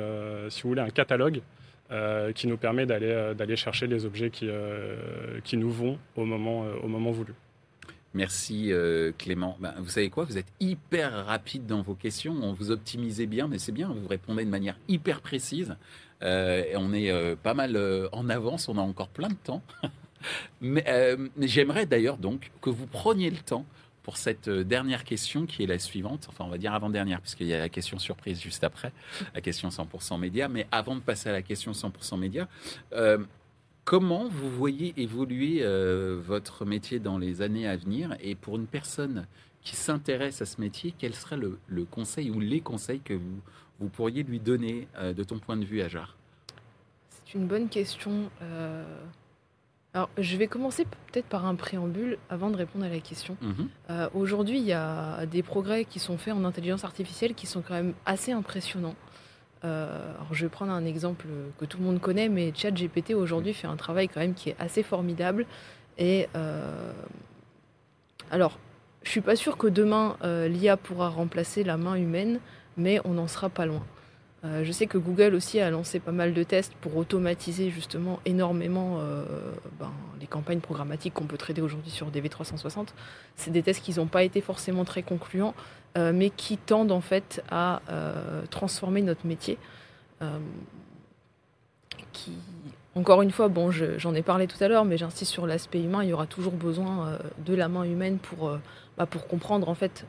si 0.49 0.63
vous 0.63 0.69
voulez, 0.71 0.83
un 0.83 0.91
catalogue 0.91 1.41
qui 2.35 2.47
nous 2.47 2.57
permet 2.57 2.85
d'aller 2.87 3.57
chercher 3.57 3.87
les 3.87 4.05
objets 4.05 4.31
qui, 4.31 4.49
qui 5.45 5.57
nous 5.57 5.71
vont 5.71 5.99
au 6.17 6.25
moment, 6.25 6.67
au 6.83 6.89
moment 6.89 7.11
voulu. 7.11 7.33
Merci 8.15 8.73
euh, 8.73 9.11
Clément. 9.19 9.57
Ben, 9.59 9.75
vous 9.79 9.89
savez 9.89 10.09
quoi? 10.09 10.25
Vous 10.25 10.39
êtes 10.39 10.53
hyper 10.61 11.27
rapide 11.27 11.67
dans 11.67 11.83
vos 11.83 11.95
questions. 11.95 12.35
On 12.43 12.53
vous 12.53 12.71
optimisez 12.71 13.27
bien, 13.27 13.49
mais 13.49 13.59
c'est 13.59 13.73
bien. 13.73 13.89
Vous 13.89 14.07
répondez 14.07 14.45
de 14.45 14.51
manière 14.51 14.77
hyper 14.87 15.21
précise. 15.21 15.77
Euh, 16.23 16.63
on 16.77 16.95
est 16.95 17.11
euh, 17.11 17.35
pas 17.35 17.55
mal 17.55 17.77
en 18.13 18.29
avance. 18.29 18.69
On 18.69 18.79
a 18.79 18.83
encore 18.83 19.09
plein 19.09 19.29
de 19.29 19.35
temps. 19.35 19.63
mais, 20.61 20.85
j'aimerais 21.41 21.87
d'ailleurs 21.87 22.17
donc 22.17 22.53
que 22.61 22.71
vous 22.71 22.87
preniez 22.87 23.31
le 23.31 23.39
temps 23.39 23.67
pour 24.05 24.17
cette 24.17 24.49
dernière 24.49 25.03
question 25.03 25.45
qui 25.45 25.65
est 25.65 25.67
la 25.67 25.81
suivante. 25.81 26.27
Enfin, 26.29 26.45
on 26.45 26.51
va 26.51 26.59
dire 26.59 26.73
avant-dernière, 26.73 27.21
puisqu'il 27.21 27.49
y 27.49 27.55
a 27.55 27.59
la 27.59 27.69
question 27.69 27.99
surprise 27.99 28.41
juste 28.41 28.63
après, 28.63 28.93
la 29.35 29.41
question 29.41 29.71
100% 29.71 30.21
média. 30.21 30.47
Mais 30.47 30.69
avant 30.71 30.95
de 30.95 31.01
passer 31.01 31.31
à 31.31 31.33
la 31.33 31.43
question 31.43 31.73
100% 31.73 32.17
média, 32.17 32.47
Comment 33.85 34.29
vous 34.29 34.49
voyez 34.49 34.95
évoluer 34.97 35.59
euh, 35.61 36.19
votre 36.19 36.65
métier 36.65 36.99
dans 37.01 37.19
les 37.19 37.43
années 37.43 37.69
à 37.69 37.77
venir? 37.77 38.17
Et 38.21 38.35
pour 38.35 38.57
une 38.57 38.67
personne 38.67 39.27
qui 39.61 39.77
s'intéresse 39.77 40.41
à 40.41 40.47
ce 40.47 40.59
métier, 40.59 40.95
quel 40.99 41.15
serait 41.15 41.37
le, 41.37 41.85
conseil 41.85 42.31
ou 42.31 42.41
les 42.41 42.63
conseils 42.63 43.01
que 43.01 43.13
vous, 43.13 43.41
vous 43.81 43.89
pourriez 43.89 44.23
lui 44.23 44.41
donner 44.41 44.89
euh, 44.97 45.13
de 45.13 45.23
ton 45.23 45.39
point 45.39 45.59
de 45.59 45.67
vue, 45.67 45.83
Ajar? 45.83 46.17
C'est 47.11 47.35
une 47.35 47.47
bonne 47.47 47.69
question. 47.69 48.31
Euh, 48.41 48.85
alors, 49.93 50.09
je 50.17 50.37
vais 50.39 50.47
commencer 50.47 50.87
peut-être 51.13 51.27
par 51.27 51.45
un 51.45 51.55
préambule 51.55 52.17
avant 52.31 52.49
de 52.49 52.57
répondre 52.57 52.87
à 52.87 52.89
la 52.89 53.01
question. 53.01 53.37
Mhm. 53.43 53.69
Aujourd'hui, 54.15 54.61
il 54.61 54.65
y 54.65 54.73
a 54.73 55.27
des 55.27 55.43
progrès 55.43 55.85
qui 55.85 55.99
sont 55.99 56.17
faits 56.17 56.35
en 56.35 56.45
intelligence 56.45 56.85
artificielle 56.85 57.35
qui 57.35 57.47
sont 57.47 57.61
quand 57.61 57.75
même 57.75 57.93
assez 58.07 58.33
impressionnants. 58.33 58.97
Euh, 59.65 60.15
alors 60.17 60.35
je 60.35 60.45
vais 60.45 60.51
prendre 60.51 60.73
un 60.73 60.85
exemple 60.85 61.27
que 61.59 61.65
tout 61.65 61.79
le 61.79 61.85
monde 61.85 62.01
connaît, 62.01 62.29
mais 62.29 62.53
ChatGPT 62.55 63.15
aujourd'hui 63.15 63.55
fait 63.55 63.67
un 63.67 63.77
travail 63.77 64.09
quand 64.09 64.21
même 64.21 64.35
qui 64.35 64.51
est 64.51 64.57
assez 64.59 64.83
formidable. 64.83 65.47
Et 65.99 66.29
euh, 66.37 66.93
alors, 68.31 68.59
je 69.03 69.11
suis 69.11 69.21
pas 69.21 69.37
sûre 69.37 69.57
que 69.57 69.67
demain 69.67 70.17
euh, 70.23 70.49
l'IA 70.49 70.77
pourra 70.77 71.09
remplacer 71.09 71.65
la 71.65 71.77
main 71.77 71.95
humaine, 71.95 72.41
mais 72.77 73.01
on 73.05 73.15
n'en 73.15 73.29
sera 73.29 73.49
pas 73.49 73.67
loin. 73.67 73.85
Je 74.45 74.73
sais 74.73 74.87
que 74.87 74.99
Google 74.99 75.35
aussi 75.35 75.59
a 75.61 75.71
lancé 75.71 76.01
pas 76.01 76.13
mal 76.13 76.35
de 76.35 76.43
tests 76.43 76.75
pour 76.81 76.97
automatiser 76.97 77.71
justement 77.71 78.21
énormément 78.27 78.99
ben, 79.79 79.91
les 80.25 80.27
campagnes 80.27 80.61
programmatiques 80.61 81.13
qu'on 81.13 81.27
peut 81.27 81.37
trader 81.37 81.61
aujourd'hui 81.61 81.91
sur 81.91 82.11
DV360. 82.11 82.89
C'est 83.37 83.51
des 83.51 83.63
tests 83.63 83.83
qui 83.83 83.95
n'ont 83.95 84.07
pas 84.07 84.23
été 84.23 84.41
forcément 84.41 84.85
très 84.85 85.03
concluants, 85.03 85.55
euh, 85.99 86.13
mais 86.15 86.31
qui 86.31 86.57
tendent 86.57 86.93
en 86.93 87.03
fait 87.03 87.45
à 87.51 87.83
euh, 87.91 88.43
transformer 88.51 89.03
notre 89.03 89.27
métier. 89.27 89.59
Euh, 90.23 90.39
qui, 92.13 92.33
encore 92.95 93.21
une 93.23 93.31
fois, 93.31 93.49
bon, 93.49 93.71
j'en 93.71 94.15
ai 94.15 94.23
parlé 94.23 94.47
tout 94.47 94.63
à 94.63 94.69
l'heure, 94.69 94.87
mais 94.87 94.97
j'insiste 94.97 95.31
sur 95.31 95.47
l'aspect 95.47 95.83
humain. 95.83 96.03
Il 96.03 96.09
y 96.09 96.13
aura 96.13 96.27
toujours 96.27 96.55
besoin 96.55 97.19
de 97.45 97.55
la 97.55 97.69
main 97.69 97.85
humaine 97.85 98.19
pour, 98.19 98.57
bah, 98.97 99.07
pour 99.07 99.27
comprendre 99.27 99.69
en 99.69 99.75
fait 99.75 100.07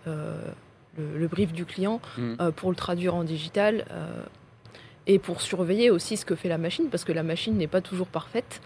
le, 0.98 1.28
brief 1.28 1.54
du 1.54 1.66
client, 1.66 2.02
mmh. 2.18 2.52
pour 2.56 2.70
le 2.70 2.76
traduire 2.76 3.16
en 3.16 3.24
digital 3.24 3.86
et 5.08 5.20
pour 5.20 5.42
surveiller 5.42 5.92
aussi 5.92 6.18
ce 6.18 6.26
que 6.26 6.36
fait 6.36 6.50
la 6.50 6.58
machine, 6.58 6.90
parce 6.90 7.04
que 7.04 7.12
la 7.12 7.24
machine 7.24 7.58
n'est 7.58 7.68
pas 7.68 7.82
toujours 7.82 8.08
parfaite. 8.08 8.62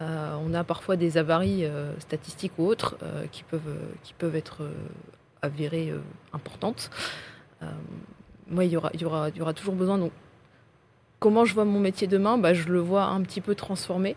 on 0.00 0.54
a 0.54 0.64
parfois 0.64 0.96
des 0.96 1.18
avaries 1.18 1.64
statistiques 1.98 2.52
ou 2.58 2.66
autres 2.66 2.96
qui, 3.32 3.42
peuvent, 3.44 3.76
qui 4.02 4.14
peuvent 4.14 4.36
être 4.36 4.62
avérée 5.44 5.90
euh, 5.90 6.00
importante. 6.32 6.90
Euh, 7.62 7.66
moi, 8.48 8.64
il 8.64 8.72
y, 8.72 8.76
aura, 8.76 8.90
il, 8.94 9.00
y 9.00 9.04
aura, 9.04 9.28
il 9.28 9.36
y 9.36 9.40
aura 9.40 9.54
toujours 9.54 9.74
besoin. 9.74 9.98
Donc, 9.98 10.12
comment 11.18 11.44
je 11.44 11.54
vois 11.54 11.64
mon 11.64 11.80
métier 11.80 12.06
demain? 12.06 12.36
Bah, 12.38 12.54
Je 12.54 12.68
le 12.68 12.80
vois 12.80 13.04
un 13.04 13.22
petit 13.22 13.40
peu 13.40 13.54
transformé. 13.54 14.16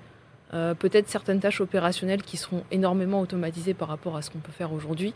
Euh, 0.53 0.73
peut-être 0.73 1.09
certaines 1.09 1.39
tâches 1.39 1.61
opérationnelles 1.61 2.23
qui 2.23 2.37
seront 2.37 2.63
énormément 2.71 3.19
automatisées 3.19 3.73
par 3.73 3.89
rapport 3.89 4.15
à 4.15 4.21
ce 4.21 4.29
qu'on 4.29 4.39
peut 4.39 4.51
faire 4.51 4.73
aujourd'hui. 4.73 5.13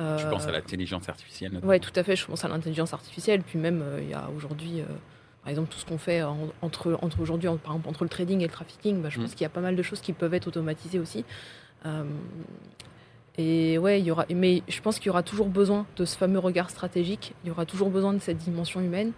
Je 0.00 0.28
pense 0.28 0.46
à 0.46 0.52
l'intelligence 0.52 1.08
artificielle. 1.08 1.60
Oui, 1.62 1.78
tout 1.80 1.92
à 1.94 2.02
fait. 2.02 2.16
Je 2.16 2.26
pense 2.26 2.44
à 2.44 2.48
l'intelligence 2.48 2.94
artificielle. 2.94 3.42
Puis 3.42 3.58
même, 3.58 3.84
il 4.00 4.08
y 4.08 4.14
a 4.14 4.28
aujourd'hui, 4.36 4.82
par 5.42 5.50
exemple, 5.50 5.68
tout 5.70 5.78
ce 5.78 5.84
qu'on 5.84 5.98
fait 5.98 6.22
entre, 6.62 6.98
entre 7.02 7.20
aujourd'hui, 7.20 7.48
par 7.48 7.72
exemple, 7.72 7.88
entre 7.88 8.04
le 8.04 8.10
trading 8.10 8.40
et 8.40 8.46
le 8.46 8.52
trafficking. 8.52 9.02
Bah, 9.02 9.08
je 9.10 9.18
mm. 9.18 9.22
pense 9.22 9.32
qu'il 9.32 9.42
y 9.42 9.46
a 9.46 9.50
pas 9.50 9.60
mal 9.60 9.76
de 9.76 9.82
choses 9.82 10.00
qui 10.00 10.12
peuvent 10.12 10.34
être 10.34 10.46
automatisées 10.48 10.98
aussi. 10.98 11.24
Et 13.38 13.78
ouais, 13.78 14.00
il 14.00 14.04
y 14.04 14.10
aura, 14.10 14.26
mais 14.34 14.62
je 14.68 14.80
pense 14.82 14.98
qu'il 14.98 15.06
y 15.06 15.10
aura 15.10 15.22
toujours 15.22 15.48
besoin 15.48 15.86
de 15.96 16.04
ce 16.04 16.16
fameux 16.16 16.38
regard 16.38 16.68
stratégique. 16.68 17.34
Il 17.42 17.48
y 17.48 17.50
aura 17.50 17.64
toujours 17.64 17.88
besoin 17.88 18.12
de 18.12 18.18
cette 18.18 18.38
dimension 18.38 18.80
humaine. 18.80 19.12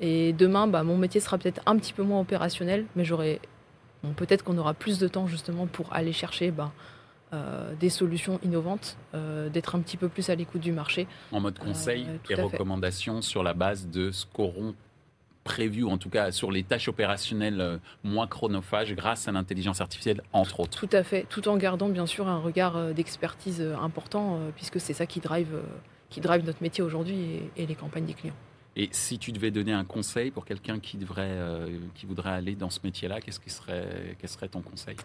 Et 0.00 0.32
demain, 0.32 0.66
bah, 0.66 0.82
mon 0.82 0.96
métier 0.96 1.20
sera 1.20 1.38
peut-être 1.38 1.62
un 1.66 1.76
petit 1.76 1.92
peu 1.92 2.02
moins 2.02 2.20
opérationnel, 2.20 2.86
mais 2.96 3.04
j'aurai, 3.04 3.40
peut-être 4.16 4.42
qu'on 4.42 4.58
aura 4.58 4.74
plus 4.74 4.98
de 4.98 5.06
temps 5.06 5.26
justement 5.26 5.66
pour 5.66 5.92
aller 5.92 6.12
chercher 6.12 6.50
bah, 6.50 6.72
euh, 7.32 7.74
des 7.74 7.90
solutions 7.90 8.38
innovantes, 8.42 8.96
euh, 9.14 9.48
d'être 9.48 9.74
un 9.74 9.80
petit 9.80 9.96
peu 9.96 10.08
plus 10.08 10.30
à 10.30 10.34
l'écoute 10.34 10.60
du 10.60 10.72
marché. 10.72 11.06
En 11.32 11.40
mode 11.40 11.58
conseil 11.58 12.06
et 12.30 12.34
recommandations 12.34 13.22
sur 13.22 13.42
la 13.42 13.54
base 13.54 13.88
de 13.88 14.10
ce 14.10 14.26
qu'auront 14.26 14.74
prévu, 15.48 15.84
en 15.84 15.96
tout 15.96 16.10
cas 16.10 16.30
sur 16.30 16.52
les 16.52 16.62
tâches 16.62 16.88
opérationnelles 16.88 17.60
euh, 17.62 17.78
moins 18.04 18.26
chronophages 18.26 18.94
grâce 18.94 19.28
à 19.28 19.32
l'intelligence 19.32 19.80
artificielle, 19.80 20.20
entre 20.34 20.60
autres. 20.60 20.78
Tout 20.78 20.94
à 20.94 21.02
fait, 21.02 21.24
tout 21.30 21.48
en 21.48 21.56
gardant 21.56 21.88
bien 21.88 22.04
sûr 22.04 22.28
un 22.28 22.38
regard 22.38 22.76
euh, 22.76 22.92
d'expertise 22.92 23.62
euh, 23.62 23.74
important, 23.78 24.38
puisque 24.54 24.78
c'est 24.78 24.92
ça 24.92 25.06
qui 25.06 25.20
drive, 25.20 25.58
qui 26.10 26.20
drive 26.20 26.44
notre 26.44 26.62
métier 26.62 26.84
aujourd'hui 26.84 27.40
et, 27.56 27.66
les 27.66 27.74
campagnes 27.74 28.04
des 28.04 28.12
clients. 28.12 28.36
Et 28.76 28.90
si 28.92 29.18
tu 29.18 29.32
devais 29.32 29.50
donner 29.50 29.72
un 29.72 29.84
conseil 29.84 30.30
pour 30.30 30.44
quelqu'un 30.44 30.78
qui, 30.78 30.98
devrait, 30.98 31.38
qui 31.94 32.04
voudrait 32.04 32.30
aller 32.30 32.54
dans 32.54 32.70
ce 32.70 32.80
métier-là, 32.84 33.20
qu'est-ce 33.20 33.40
qui 33.40 33.50
serait, 33.50 34.16
quel 34.20 34.28
serait 34.28 34.48
ton 34.48 34.60
conseil? 34.60 34.96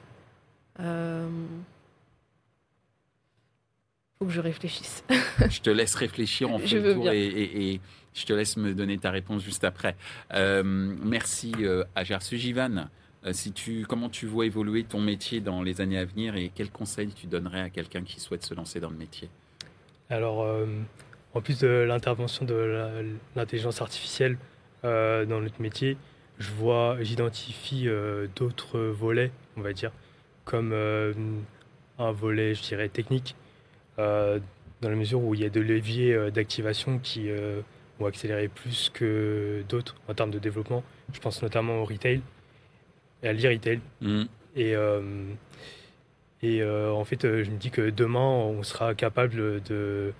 Faut 4.23 4.27
que 4.29 4.33
je 4.33 4.41
réfléchisse. 4.41 5.03
je 5.49 5.59
te 5.59 5.69
laisse 5.69 5.95
réfléchir, 5.95 6.49
en 6.49 6.59
fait 6.59 6.79
le 6.79 6.93
tour 6.93 7.09
et, 7.11 7.79
je 8.15 8.25
te 8.25 8.33
laisse 8.33 8.57
me 8.57 8.75
donner 8.75 8.99
ta 8.99 9.09
réponse 9.09 9.43
juste 9.43 9.63
après. 9.63 9.95
Euh, 10.33 10.61
merci 10.63 11.51
euh, 11.61 11.83
Ajar 11.95 12.21
Sujivan. 12.21 12.87
Euh, 13.25 13.33
si 13.33 13.53
tu, 13.53 13.85
comment 13.89 14.07
tu 14.07 14.27
vois 14.27 14.45
évoluer 14.45 14.83
ton 14.83 15.01
métier 15.01 15.39
dans 15.39 15.63
les 15.63 15.81
années 15.81 15.97
à 15.97 16.05
venir 16.05 16.35
et 16.35 16.51
quels 16.53 16.69
conseils 16.69 17.11
tu 17.11 17.25
donnerais 17.25 17.61
à 17.61 17.69
quelqu'un 17.71 18.03
qui 18.03 18.19
souhaite 18.19 18.43
se 18.43 18.53
lancer 18.53 18.79
dans 18.79 18.91
le 18.91 18.97
métier? 18.97 19.29
Alors, 20.11 20.43
euh, 20.43 20.67
en 21.33 21.41
plus 21.41 21.59
de 21.59 21.67
l'intervention 21.67 22.45
de 22.45 23.17
l'intelligence 23.35 23.81
artificielle 23.81 24.37
dans 24.83 25.41
notre 25.41 25.61
métier, 25.61 25.97
je 26.37 26.51
vois, 26.51 26.97
j'identifie 27.01 27.87
d'autres 28.35 28.79
volets, 28.79 29.31
on 29.57 29.61
va 29.61 29.73
dire, 29.73 29.91
comme 30.43 30.73
un 31.97 32.11
volet, 32.11 32.53
je 32.53 32.61
dirais, 32.61 32.89
technique, 32.89 33.35
dans 33.97 34.89
la 34.89 34.95
mesure 34.95 35.21
où 35.21 35.33
il 35.33 35.41
y 35.41 35.45
a 35.45 35.49
des 35.49 35.61
leviers 35.61 36.31
d'activation 36.31 36.99
qui 36.99 37.29
ou 37.99 38.05
accélérer 38.05 38.47
plus 38.47 38.89
que 38.93 39.63
d'autres 39.69 39.95
en 40.07 40.13
termes 40.13 40.31
de 40.31 40.39
développement. 40.39 40.83
Je 41.13 41.19
pense 41.19 41.41
notamment 41.41 41.77
au 41.77 41.85
retail 41.85 42.21
et 43.21 43.27
à 43.27 43.33
l'e-retail. 43.33 43.79
Mm. 44.01 44.23
Et, 44.55 44.75
euh, 44.75 45.01
et 46.41 46.61
euh, 46.61 46.91
en 46.91 47.05
fait, 47.05 47.21
je 47.21 47.49
me 47.49 47.57
dis 47.57 47.71
que 47.71 47.89
demain, 47.89 48.19
on 48.19 48.63
sera 48.63 48.93
capable 48.95 49.61
de, 49.63 50.13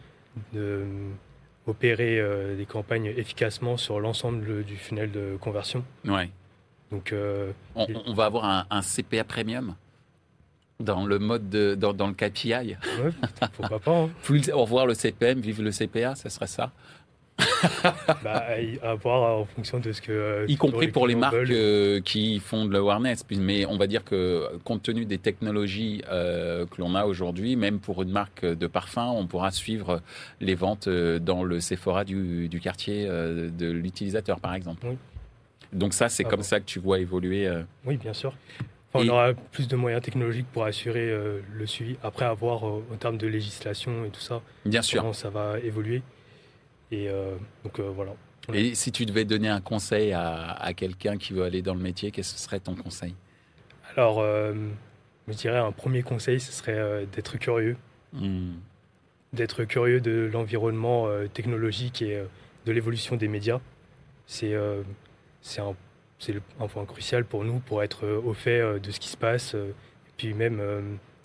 opérer 1.65 2.19
euh, 2.19 2.57
des 2.57 2.65
campagnes 2.65 3.13
efficacement 3.15 3.77
sur 3.77 3.99
l'ensemble 3.99 4.63
du 4.63 4.75
funnel 4.75 5.11
de 5.11 5.37
conversion. 5.39 5.83
Ouais. 6.05 6.29
Donc, 6.91 7.13
on, 7.75 8.13
va 8.13 8.25
avoir 8.25 8.67
un, 8.69 8.81
CPA 8.81 9.23
premium 9.23 9.75
dans 10.79 11.05
le 11.05 11.19
mode 11.19 11.49
de, 11.49 11.75
dans, 11.75 12.07
le 12.07 12.13
KPI. 12.13 12.53
Ouais, 12.53 12.75
pourquoi 13.55 13.79
pas. 13.79 13.91
Hein. 13.91 14.09
Plus, 14.23 14.49
au 14.49 14.61
revoir 14.61 14.85
le 14.85 14.93
CPM, 14.93 15.39
vive 15.39 15.61
le 15.61 15.71
CPA, 15.71 16.15
ça 16.15 16.29
serait 16.29 16.47
ça 16.47 16.71
bah, 18.23 18.45
à 18.83 18.93
voir 18.95 19.39
en 19.39 19.45
fonction 19.45 19.79
de 19.79 19.91
ce 19.91 20.01
que. 20.01 20.11
Euh, 20.11 20.45
y 20.47 20.55
compris 20.55 20.89
pour 20.89 21.07
les 21.07 21.15
marques 21.15 21.33
euh, 21.35 21.99
qui 22.01 22.39
font 22.39 22.65
de 22.65 22.73
l'awareness. 22.73 23.25
Mais 23.31 23.65
on 23.65 23.77
va 23.77 23.87
dire 23.87 24.03
que, 24.03 24.49
compte 24.63 24.83
tenu 24.83 25.05
des 25.05 25.17
technologies 25.17 26.03
euh, 26.09 26.65
que 26.65 26.79
l'on 26.79 26.95
a 26.95 27.05
aujourd'hui, 27.05 27.55
même 27.55 27.79
pour 27.79 28.03
une 28.03 28.11
marque 28.11 28.45
de 28.45 28.67
parfum, 28.67 29.07
on 29.07 29.25
pourra 29.25 29.51
suivre 29.51 30.01
les 30.41 30.55
ventes 30.55 30.87
dans 30.87 31.43
le 31.43 31.59
Sephora 31.59 32.03
du, 32.03 32.59
quartier 32.61 33.07
de 33.07 33.71
l'utilisateur, 33.71 34.39
par 34.39 34.53
exemple. 34.53 34.85
Donc, 35.71 35.93
ça, 35.93 36.07
c'est 36.09 36.25
ah 36.25 36.29
comme 36.29 36.43
ça 36.43 36.59
que 36.59 36.65
tu 36.65 36.79
vois 36.79 36.99
évoluer. 36.99 37.51
Oui, 37.85 37.97
bien 37.97 38.13
sûr. 38.13 38.33
On 38.93 39.07
aura 39.07 39.33
plus 39.33 39.67
de 39.67 39.75
moyens 39.75 40.03
technologiques 40.03 40.47
pour 40.51 40.65
assurer 40.65 41.11
le 41.53 41.65
suivi. 41.65 41.97
Après, 42.03 42.25
avoir 42.25 42.63
en 42.63 42.81
termes 42.99 43.17
de 43.17 43.27
législation 43.27 44.05
et 44.05 44.09
tout 44.09 44.21
ça, 44.21 44.41
bien 44.65 44.81
sûr. 44.81 45.01
comment 45.01 45.13
ça 45.13 45.29
va 45.29 45.59
évoluer. 45.59 46.01
Et 46.93 47.09
euh, 47.09 47.35
donc 47.63 47.79
euh, 47.79 47.89
voilà. 47.89 48.11
Et 48.53 48.75
si 48.75 48.91
tu 48.91 49.05
devais 49.05 49.25
donner 49.25 49.49
un 49.49 49.61
conseil 49.61 50.13
à, 50.13 50.71
quelqu'un 50.75 51.17
qui 51.17 51.33
veut 51.33 51.43
aller 51.43 51.61
dans 51.61 51.73
le 51.73 51.79
métier, 51.79 52.11
qu'est-ce 52.11 52.33
que 52.33 52.39
serait 52.39 52.59
ton 52.59 52.75
conseil? 52.75 53.15
Alors, 53.95 54.19
euh, 54.19 54.53
je 55.27 55.33
dirais 55.33 55.57
un 55.57 55.71
premier 55.71 56.03
conseil, 56.03 56.39
ce 56.39 56.51
serait 56.51 57.07
d'être 57.15 57.37
curieux. 57.37 57.77
Hmm. 58.11 58.55
D'être 59.31 59.63
curieux 59.63 60.01
de 60.01 60.29
l'environnement 60.31 61.07
technologique 61.33 62.01
et 62.01 62.21
de 62.65 62.71
l'évolution 62.71 63.15
des 63.15 63.27
médias. 63.27 63.59
C'est 64.27 64.53
c'est 65.41 65.61
un, 65.61 65.73
un, 66.59 66.67
point 66.67 66.85
crucial 66.85 67.25
pour 67.25 67.43
nous 67.43 67.59
pour 67.59 67.83
être 67.83 68.07
au 68.07 68.33
fait 68.33 68.79
de 68.79 68.91
ce 68.91 68.99
qui 68.99 69.09
se 69.09 69.17
passe 69.17 69.53
et 69.53 69.73
puis 70.17 70.33
même 70.33 70.61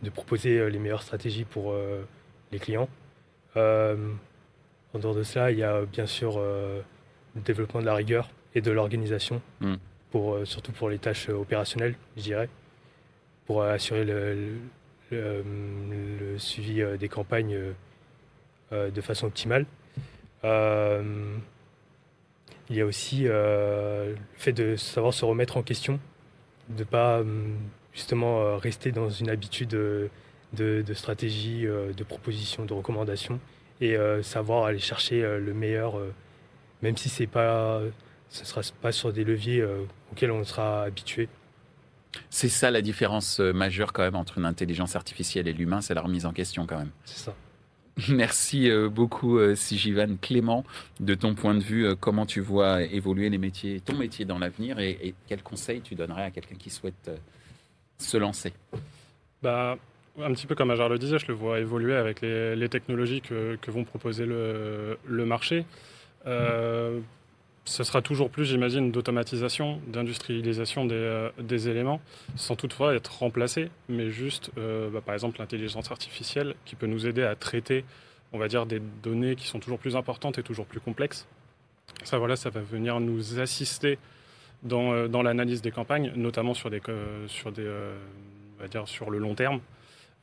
de 0.02 0.10
proposer 0.10 0.70
les 0.70 0.78
meilleures 0.78 1.02
stratégies 1.02 1.44
pour 1.44 1.74
les 2.52 2.58
clients. 2.58 2.88
En 4.94 4.98
dehors 4.98 5.14
de 5.14 5.22
cela, 5.22 5.50
il 5.50 5.58
y 5.58 5.62
a 5.62 5.82
bien 5.82 6.06
sûr 6.06 6.36
euh, 6.38 6.80
le 7.34 7.42
développement 7.42 7.80
de 7.80 7.86
la 7.86 7.94
rigueur 7.94 8.30
et 8.54 8.60
de 8.60 8.70
l'organisation, 8.70 9.42
hmm. 9.60 9.74
pour, 10.10 10.34
euh, 10.34 10.44
surtout 10.44 10.72
pour 10.72 10.88
les 10.88 10.98
tâches 10.98 11.28
opérationnelles, 11.28 11.94
je 12.16 12.22
dirais, 12.22 12.48
pour 13.46 13.62
assurer 13.62 14.04
le, 14.04 14.56
suivi 16.38 16.82
euh, 16.82 16.96
des 16.96 17.08
campagnes 17.08 17.58
de 18.70 19.00
façon 19.00 19.26
optimale. 19.26 19.64
Il 22.70 22.76
y 22.76 22.80
a 22.80 22.86
aussi 22.86 23.24
le 23.24 24.16
fait 24.36 24.52
de 24.52 24.76
savoir 24.76 25.14
se 25.14 25.24
remettre 25.24 25.56
en 25.56 25.62
question, 25.62 25.98
de 26.68 26.80
ne 26.80 26.84
pas 26.84 27.22
justement 27.92 28.56
rester 28.58 28.92
dans 28.92 29.10
une 29.10 29.30
habitude 29.30 29.70
de, 29.70 30.10
de 30.52 30.94
stratégie, 30.94 31.62
de 31.64 32.04
proposition, 32.04 32.64
de 32.64 32.74
recommandation, 32.74 33.40
et 33.80 33.96
euh, 33.96 34.22
savoir 34.22 34.64
aller 34.64 34.78
chercher 34.78 35.22
euh, 35.22 35.38
le 35.38 35.54
meilleur, 35.54 35.98
euh, 35.98 36.12
même 36.82 36.96
si 36.96 37.08
c'est 37.08 37.26
pas, 37.26 37.80
ce 38.28 38.44
sera 38.44 38.60
pas 38.80 38.92
sur 38.92 39.12
des 39.12 39.24
leviers 39.24 39.64
auxquels 40.12 40.30
on 40.30 40.44
sera 40.44 40.82
habitué. 40.82 41.28
C'est 42.30 42.48
ça 42.48 42.70
la 42.70 42.82
différence 42.82 43.40
majeure 43.40 43.92
quand 43.92 44.02
même 44.02 44.16
entre 44.16 44.38
une 44.38 44.44
intelligence 44.44 44.96
artificielle 44.96 45.48
et 45.48 45.52
l'humain, 45.52 45.80
c'est 45.80 45.94
la 45.94 46.02
remise 46.02 46.24
en 46.24 46.32
question 46.32 46.66
quand 46.66 46.78
même. 46.78 46.90
C'est 47.04 47.18
ça. 47.18 47.34
Merci 48.08 48.70
beaucoup 48.90 49.38
Sijivan 49.54 50.16
Clément 50.20 50.64
de 51.00 51.14
ton 51.14 51.34
point 51.34 51.54
de 51.54 51.62
vue, 51.62 51.96
comment 51.96 52.26
tu 52.26 52.40
vois 52.40 52.82
évoluer 52.82 53.28
les 53.28 53.38
métiers, 53.38 53.80
ton 53.80 53.96
métier 53.96 54.24
dans 54.24 54.38
l'avenir 54.38 54.78
et, 54.78 54.98
et 55.02 55.14
quels 55.26 55.42
conseils 55.42 55.80
tu 55.80 55.94
donnerais 55.94 56.22
à 56.22 56.30
quelqu'un 56.30 56.54
qui 56.54 56.70
souhaite 56.70 57.10
se 57.98 58.16
lancer? 58.16 58.52
Bah, 59.42 59.76
un 60.20 60.32
petit 60.32 60.46
peu 60.46 60.54
comme 60.54 60.70
Ajar 60.70 60.88
le 60.88 60.98
disait, 60.98 61.18
je 61.18 61.26
le 61.28 61.34
vois 61.34 61.60
évoluer 61.60 61.94
avec 61.94 62.20
les, 62.20 62.68
technologies 62.68 63.20
que, 63.20 63.58
vont 63.68 63.84
proposer 63.84 64.26
le, 64.26 65.24
marché. 65.24 65.64
Euh, 66.26 67.00
ce 67.68 67.84
sera 67.84 68.02
toujours 68.02 68.30
plus, 68.30 68.44
j'imagine, 68.44 68.90
d'automatisation, 68.90 69.80
d'industrialisation 69.86 70.86
des, 70.86 70.94
euh, 70.94 71.30
éléments, 71.50 72.00
sans 72.36 72.56
toutefois 72.56 72.94
être 72.94 73.18
remplacé, 73.18 73.70
mais 73.88 74.10
juste, 74.10 74.50
euh, 74.58 74.90
bah, 74.90 75.00
par 75.04 75.14
exemple, 75.14 75.38
l'intelligence 75.38 75.90
artificielle 75.90 76.54
qui 76.64 76.74
peut 76.74 76.86
nous 76.86 77.06
aider 77.06 77.22
à 77.22 77.34
traiter, 77.34 77.84
on 78.32 78.38
va 78.38 78.48
dire, 78.48 78.66
des 78.66 78.80
données 79.02 79.36
qui 79.36 79.46
sont 79.46 79.60
toujours 79.60 79.78
plus 79.78 79.96
importantes 79.96 80.38
et 80.38 80.42
toujours 80.42 80.66
plus 80.66 80.80
complexes. 80.80 81.26
Ça, 82.04 82.18
voilà, 82.18 82.36
ça 82.36 82.50
va 82.50 82.60
venir 82.60 83.00
nous 83.00 83.38
assister 83.38 83.98
dans, 84.62 85.22
l'analyse 85.22 85.62
des 85.62 85.70
campagnes, 85.70 86.12
notamment 86.16 86.54
sur 86.54 86.70
des, 86.70 86.80
sur 87.26 87.52
des, 87.52 87.66
on 88.58 88.62
va 88.62 88.68
dire, 88.68 88.88
sur 88.88 89.10
le 89.10 89.18
long 89.18 89.34
terme. 89.34 89.60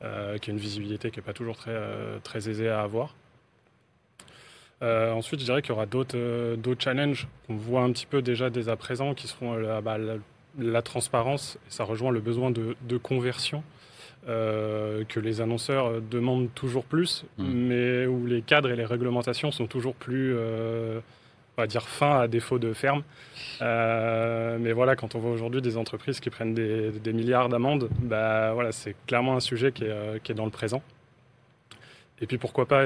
Euh, 0.04 0.36
qui 0.36 0.50
a 0.50 0.52
une 0.52 0.58
visibilité 0.58 1.10
qui 1.10 1.18
n'est 1.18 1.24
pas 1.24 1.32
toujours 1.32 1.56
euh, 1.68 2.18
très 2.22 2.50
aisée 2.50 2.68
à 2.68 2.82
avoir. 2.82 3.14
Euh, 4.82 5.12
ensuite, 5.12 5.40
je 5.40 5.44
dirais 5.46 5.62
qu'il 5.62 5.70
y 5.70 5.72
aura 5.72 5.86
d'autres 5.86 6.16
challenges 6.78 7.28
qu'on 7.46 7.56
voit 7.56 7.82
un 7.82 7.92
petit 7.92 8.06
peu 8.06 8.22
déjà 8.22 8.50
dès 8.50 8.68
à 8.68 8.76
présent, 8.76 9.14
qui 9.14 9.26
seront 9.26 9.56
bah, 9.82 9.96
la, 10.58 10.82
transparence, 10.82 11.58
et 11.66 11.70
ça 11.70 11.84
rejoint 11.84 12.10
le 12.10 12.20
besoin 12.20 12.50
de, 12.50 12.96
conversion 12.98 13.62
que 14.26 15.20
les 15.20 15.40
annonceurs 15.40 16.00
demandent 16.00 16.52
toujours 16.54 16.84
plus, 16.84 17.24
mmh. 17.38 17.44
mais 17.44 18.06
où 18.06 18.26
les 18.26 18.42
cadres 18.42 18.70
et 18.70 18.76
les 18.76 18.84
réglementations 18.84 19.50
sont 19.50 19.66
toujours 19.66 19.94
plus 19.94 20.34
on 21.56 21.62
va 21.62 21.66
dire 21.66 21.88
fin 21.88 22.20
à 22.20 22.28
défaut 22.28 22.58
de 22.58 22.72
ferme. 22.72 23.02
Euh, 23.62 24.58
mais 24.60 24.72
voilà, 24.72 24.96
quand 24.96 25.14
on 25.14 25.18
voit 25.18 25.30
aujourd'hui 25.30 25.62
des 25.62 25.76
entreprises 25.76 26.20
qui 26.20 26.30
prennent 26.30 26.54
des, 26.54 27.12
milliards 27.12 27.48
d'amendes, 27.48 27.88
bah, 28.00 28.52
voilà, 28.52 28.72
c'est 28.72 28.94
clairement 29.06 29.36
un 29.36 29.40
sujet 29.40 29.72
qui 29.72 29.84
est, 29.84 29.90
euh, 29.90 30.18
qui 30.22 30.32
est, 30.32 30.34
dans 30.34 30.44
le 30.44 30.50
présent. 30.50 30.82
Et 32.20 32.26
puis 32.26 32.38
pourquoi 32.38 32.66
pas 32.66 32.84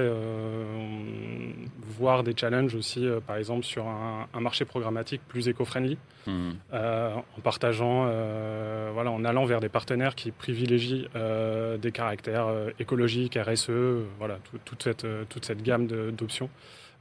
voir 1.99 2.25
des 2.25 2.35
challenges 2.37 2.75
aussi, 2.75 3.07
par 3.27 3.37
exemple, 3.37 3.65
sur 3.65 3.87
un, 3.87 4.27
marché 4.41 4.65
programmatique 4.65 5.21
plus 5.29 5.49
éco-friendly, 5.49 5.99
mmh. 6.27 6.51
en 6.73 7.41
partageant, 7.43 8.05
voilà, 8.93 9.11
en 9.11 9.25
allant 9.25 9.45
vers 9.45 9.61
des 9.61 9.69
partenaires 9.69 10.15
qui 10.17 10.33
privilégient 10.33 11.09
des 11.15 11.93
caractères 11.93 12.49
écologiques, 12.81 13.39
RSE, 13.41 13.71
voilà, 14.19 14.39
toute, 14.65 14.83
cette, 14.83 15.07
toute 15.29 15.45
cette 15.45 15.63
gamme 15.63 15.87
d'options. 15.87 16.51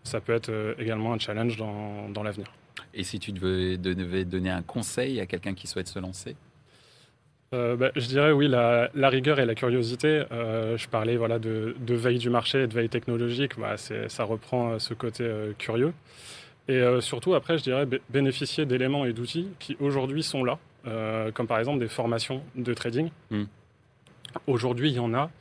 Ça 0.03 0.21
peut 0.21 0.33
être 0.33 0.75
également 0.77 1.13
un 1.13 1.19
challenge 1.19 1.57
dans, 1.57 2.09
dans 2.09 2.21
l'avenir. 2.21 2.51
Et 2.93 3.03
si 3.03 3.19
tu 3.19 3.31
devais 3.31 4.25
donner 4.25 4.49
un 4.49 4.61
conseil 4.61 5.19
à 5.19 5.25
quelqu'un 5.25 5.53
qui 5.53 5.67
souhaite 5.67 5.87
se 5.87 5.99
lancer? 5.99 6.35
Euh, 7.51 7.75
bah, 7.75 7.89
je 7.95 8.05
dirais 8.05 8.31
oui, 8.31 8.47
la, 8.47 8.89
rigueur 9.09 9.39
et 9.39 9.45
la 9.45 9.55
curiosité. 9.55 10.23
Euh, 10.31 10.77
je 10.77 10.88
parlais 10.88 11.17
voilà, 11.17 11.39
de, 11.39 11.75
veille 11.88 12.19
du 12.19 12.29
marché 12.29 12.63
et 12.63 12.67
de 12.67 12.73
veille 12.73 12.89
technologique. 12.89 13.59
Bah, 13.59 13.75
ça 13.77 14.23
reprend 14.23 14.71
euh, 14.71 14.79
ce 14.79 14.93
côté 14.93 15.27
curieux. 15.57 15.93
Et 16.67 16.83
surtout, 16.99 17.33
après, 17.33 17.57
je 17.57 17.63
dirais 17.63 17.88
bénéficier 18.12 18.67
d'éléments 18.67 19.03
et 19.03 19.12
d'outils 19.12 19.47
qui 19.57 19.75
aujourd'hui 19.79 20.21
sont 20.21 20.43
là, 20.43 20.59
comme 21.33 21.47
par 21.47 21.57
exemple 21.57 21.79
des 21.79 21.88
formations 21.88 22.43
de 22.53 22.75
trading. 22.75 23.09
Hmm. 23.31 23.45
Aujourd'hui, 24.45 24.91
il 24.91 24.95
y 24.97 24.99
en 24.99 25.15
a. 25.15 25.31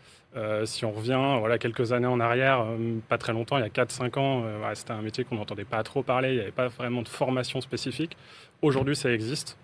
si 0.65 0.87
on 0.87 0.93
revient 0.93 1.37
voilà, 1.39 1.59
quelques 1.59 1.93
années 1.93 2.07
en 2.07 2.19
arrière, 2.19 2.65
pas 3.11 3.19
très 3.19 3.35
longtemps, 3.35 3.59
il 3.59 3.61
y 3.61 3.65
a 3.65 3.69
4-5 3.69 4.19
ans, 4.19 4.45
c'était 4.73 4.93
un 4.93 5.03
métier 5.03 5.25
qu'on 5.25 5.35
n'entendait 5.35 5.67
pas 5.67 5.83
trop 5.83 6.03
parler, 6.03 6.31
il 6.31 6.35
n'y 6.37 6.41
avait 6.41 6.51
pas 6.51 6.69
vraiment 6.69 7.03
de 7.03 7.09
formation 7.09 7.61
spécifique. 7.61 8.17
Aujourd'hui, 8.63 8.97
ça 8.97 9.13
existe. 9.13 9.59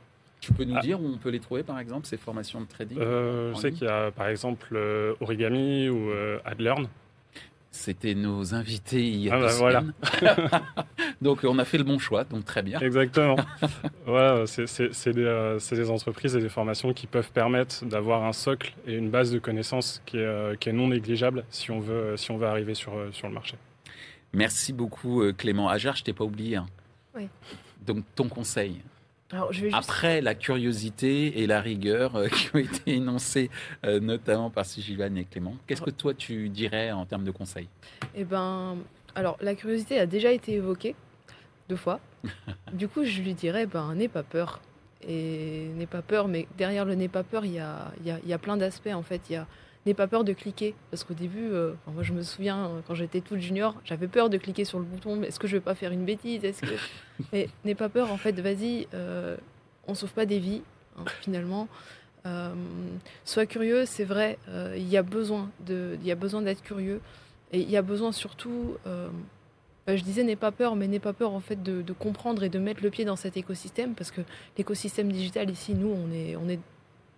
Tu 0.44 0.52
peux 0.52 0.64
nous 0.64 0.76
ah. 0.76 0.80
dire 0.82 1.00
où 1.00 1.06
on 1.06 1.16
peut 1.16 1.30
les 1.30 1.40
trouver, 1.40 1.62
par 1.62 1.78
exemple, 1.78 2.06
ces 2.06 2.18
formations 2.18 2.60
de 2.60 2.66
trading 2.66 2.98
euh, 3.00 3.54
Je 3.54 3.60
sais 3.60 3.72
qu'il 3.72 3.86
y 3.86 3.90
a, 3.90 4.10
par 4.10 4.28
exemple, 4.28 4.74
euh, 4.74 5.14
Origami 5.20 5.88
ou 5.88 6.10
euh, 6.10 6.38
Adlearn. 6.44 6.86
C'était 7.70 8.14
nos 8.14 8.54
invités 8.54 9.08
il 9.08 9.22
y 9.22 9.30
a 9.30 9.36
ah 9.36 9.40
bah 9.40 9.52
voilà. 9.56 9.84
donc 11.22 11.40
on 11.44 11.58
a 11.58 11.64
fait 11.64 11.78
le 11.78 11.84
bon 11.84 11.98
choix, 11.98 12.24
donc 12.24 12.44
très 12.44 12.62
bien. 12.62 12.78
Exactement. 12.78 13.36
voilà, 14.06 14.44
c'est 14.46 15.12
des, 15.12 15.58
des, 15.72 15.90
entreprises 15.90 16.36
et 16.36 16.40
des 16.40 16.50
formations 16.50 16.92
qui 16.92 17.06
peuvent 17.06 17.32
permettre 17.32 17.86
d'avoir 17.86 18.24
un 18.24 18.34
socle 18.34 18.74
et 18.86 18.94
une 18.94 19.08
base 19.08 19.32
de 19.32 19.38
connaissances 19.38 20.02
qui 20.04 20.18
est, 20.18 20.58
qui 20.60 20.68
est, 20.68 20.72
non 20.72 20.88
négligeable 20.88 21.44
si 21.48 21.70
on 21.70 21.80
veut, 21.80 22.18
si 22.18 22.30
on 22.30 22.36
veut 22.36 22.46
arriver 22.46 22.74
sur, 22.74 22.92
sur 23.12 23.28
le 23.28 23.34
marché. 23.34 23.56
Merci 24.34 24.74
beaucoup 24.74 25.24
Clément. 25.32 25.70
Ajar, 25.70 25.96
je 25.96 26.04
t'ai 26.04 26.12
pas 26.12 26.24
oublié. 26.24 26.56
Hein. 26.56 26.66
Oui. 27.16 27.28
Donc 27.86 28.04
ton 28.14 28.28
conseil 28.28 28.82
après 29.72 30.20
la 30.20 30.34
curiosité 30.34 31.40
et 31.40 31.46
la 31.46 31.60
rigueur 31.60 32.16
euh, 32.16 32.28
qui 32.28 32.50
ont 32.54 32.58
été 32.58 32.94
énoncées 32.94 33.50
euh, 33.84 34.00
notamment 34.00 34.50
par 34.50 34.64
Sigivan 34.66 35.14
et 35.16 35.24
Clément, 35.24 35.56
qu'est-ce 35.66 35.82
que 35.82 35.90
toi 35.90 36.14
tu 36.14 36.48
dirais 36.48 36.92
en 36.92 37.04
termes 37.06 37.24
de 37.24 37.30
conseils? 37.30 37.68
Eh 38.14 38.24
ben, 38.24 38.76
alors 39.14 39.36
la 39.40 39.54
curiosité 39.54 39.98
a 39.98 40.06
déjà 40.06 40.30
été 40.32 40.54
évoquée 40.54 40.94
deux 41.68 41.76
fois. 41.76 42.00
du 42.72 42.88
coup, 42.88 43.04
je 43.04 43.22
lui 43.22 43.34
dirais, 43.34 43.66
ben, 43.66 43.94
n'aie 43.94 44.08
pas 44.08 44.22
peur. 44.22 44.60
Et 45.06 45.68
n'aie 45.76 45.86
pas 45.86 46.00
peur, 46.00 46.28
mais 46.28 46.46
derrière 46.56 46.86
le 46.86 46.94
n'aie 46.94 47.08
pas 47.08 47.22
peur, 47.22 47.44
il 47.44 47.52
y 47.52 47.58
a, 47.58 47.92
y 48.04 48.32
a, 48.32 48.38
plein 48.38 48.56
d'aspects 48.56 48.92
en 48.94 49.02
fait. 49.02 49.20
Il 49.28 49.34
y 49.34 49.36
a 49.36 49.46
n'aie 49.86 49.94
pas 49.94 50.06
peur 50.06 50.24
de 50.24 50.32
cliquer. 50.32 50.74
Parce 50.90 51.04
qu'au 51.04 51.14
début, 51.14 51.50
euh, 51.52 51.72
moi 51.92 52.02
je 52.02 52.12
me 52.12 52.22
souviens, 52.22 52.66
euh, 52.66 52.80
quand 52.86 52.94
j'étais 52.94 53.20
toute 53.20 53.40
junior, 53.40 53.74
j'avais 53.84 54.08
peur 54.08 54.30
de 54.30 54.38
cliquer 54.38 54.64
sur 54.64 54.78
le 54.78 54.84
bouton. 54.84 55.22
Est-ce 55.22 55.38
que 55.38 55.46
je 55.46 55.56
vais 55.56 55.62
pas 55.62 55.74
faire 55.74 55.92
une 55.92 56.04
bêtise? 56.04 56.44
Est-ce 56.44 56.62
que... 56.62 56.74
Mais 57.32 57.48
n'aie 57.64 57.74
pas 57.74 57.88
peur, 57.88 58.12
en 58.12 58.16
fait, 58.16 58.38
vas-y, 58.40 58.88
euh, 58.94 59.36
on 59.86 59.94
sauve 59.94 60.12
pas 60.12 60.26
des 60.26 60.38
vies, 60.38 60.62
hein, 60.98 61.04
finalement. 61.20 61.68
sois 63.24 63.46
curieux, 63.46 63.84
c'est 63.86 64.04
vrai, 64.04 64.38
il 64.76 64.88
y 64.88 64.96
a 64.96 65.02
besoin 65.02 65.50
d'être 65.60 66.62
curieux. 66.62 67.00
Et 67.52 67.60
il 67.60 67.70
y 67.70 67.76
a 67.76 67.82
besoin 67.82 68.10
surtout, 68.10 68.76
bah, 69.86 69.94
je 69.94 70.02
disais 70.02 70.24
n'aie 70.24 70.34
pas 70.34 70.50
peur, 70.50 70.74
mais 70.74 70.88
n'aie 70.88 70.98
pas 70.98 71.12
peur 71.12 71.32
en 71.32 71.40
fait 71.40 71.62
de, 71.62 71.82
de, 71.82 71.92
comprendre 71.92 72.42
et 72.42 72.48
de 72.48 72.58
mettre 72.58 72.82
le 72.82 72.90
pied 72.90 73.04
dans 73.04 73.16
cet 73.16 73.36
écosystème, 73.36 73.94
parce 73.94 74.10
que 74.10 74.22
l'écosystème 74.56 75.12
digital 75.12 75.50
ici, 75.50 75.74
nous, 75.74 75.88
on 75.88 76.10
est, 76.10 76.34
on 76.36 76.48
est 76.48 76.58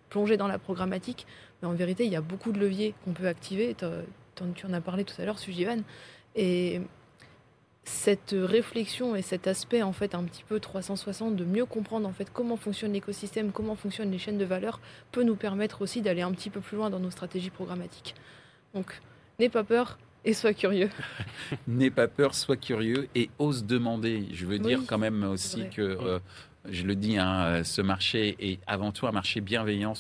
plongé 0.09 0.37
dans 0.37 0.49
la 0.49 0.59
programmatique. 0.59 1.27
Mais 1.61 1.69
en 1.69 1.73
vérité, 1.73 2.05
il 2.05 2.13
y 2.13 2.17
a 2.17 2.21
beaucoup 2.21 2.53
de 2.53 2.59
leviers 2.59 2.95
qu'on 3.05 3.13
peut 3.13 3.27
activer. 3.27 3.75
Tu 3.75 4.67
en 4.67 4.73
as 4.73 4.81
parlé 4.81 5.05
tout 5.05 5.21
à 5.21 5.25
l'heure, 5.25 5.39
Sujivan. 5.39 5.79
Et 6.35 6.81
cette 7.87 8.35
réflexion 8.37 9.15
et 9.15 9.23
cet 9.23 9.47
aspect 9.47 9.83
en 9.83 9.93
fait 9.93 10.17
un 10.17 10.25
petit 10.25 10.43
peu 10.43 10.59
360 10.59 11.37
de 11.37 11.45
mieux 11.45 11.65
comprendre 11.65 12.09
en 12.09 12.13
fait 12.13 12.29
comment 12.33 12.57
fonctionne 12.57 12.93
l'écosystème, 12.93 13.53
comment 13.53 13.77
fonctionnent 13.77 14.11
les 14.11 14.19
chaînes 14.19 14.39
de 14.39 14.45
valeur 14.45 14.81
peut 15.13 15.23
nous 15.23 15.37
permettre 15.37 15.83
aussi 15.83 16.03
d'aller 16.03 16.23
un 16.23 16.33
petit 16.33 16.51
peu 16.51 16.61
plus 16.61 16.77
loin 16.77 16.91
dans 16.91 16.99
nos 16.99 17.13
stratégies 17.13 17.51
programmatiques. 17.51 18.17
Donc 18.75 19.01
n'aie 19.39 19.49
pas 19.49 19.63
peur 19.63 19.99
et 20.25 20.35
sois 20.35 20.53
curieux. 20.53 20.91
n'aie 21.69 21.91
pas 21.91 22.09
peur, 22.09 22.35
sois 22.35 22.57
curieux 22.57 23.09
et 23.15 23.31
ose 23.39 23.65
demander. 23.65 24.27
Je 24.33 24.47
veux 24.47 24.59
dire 24.59 24.81
quand 24.89 24.99
même 24.99 25.23
aussi 25.23 25.69
que 25.69 25.83
euh, 25.83 26.19
je 26.71 26.85
le 26.85 26.95
dis, 26.95 27.19
hein, 27.19 27.45
euh, 27.45 27.65
ce 27.65 27.83
marché 27.83 28.37
est 28.39 28.61
avant 28.67 28.93
tout 28.93 29.07
un 29.07 29.13
marché 29.13 29.41
bienveillant. 29.41 29.95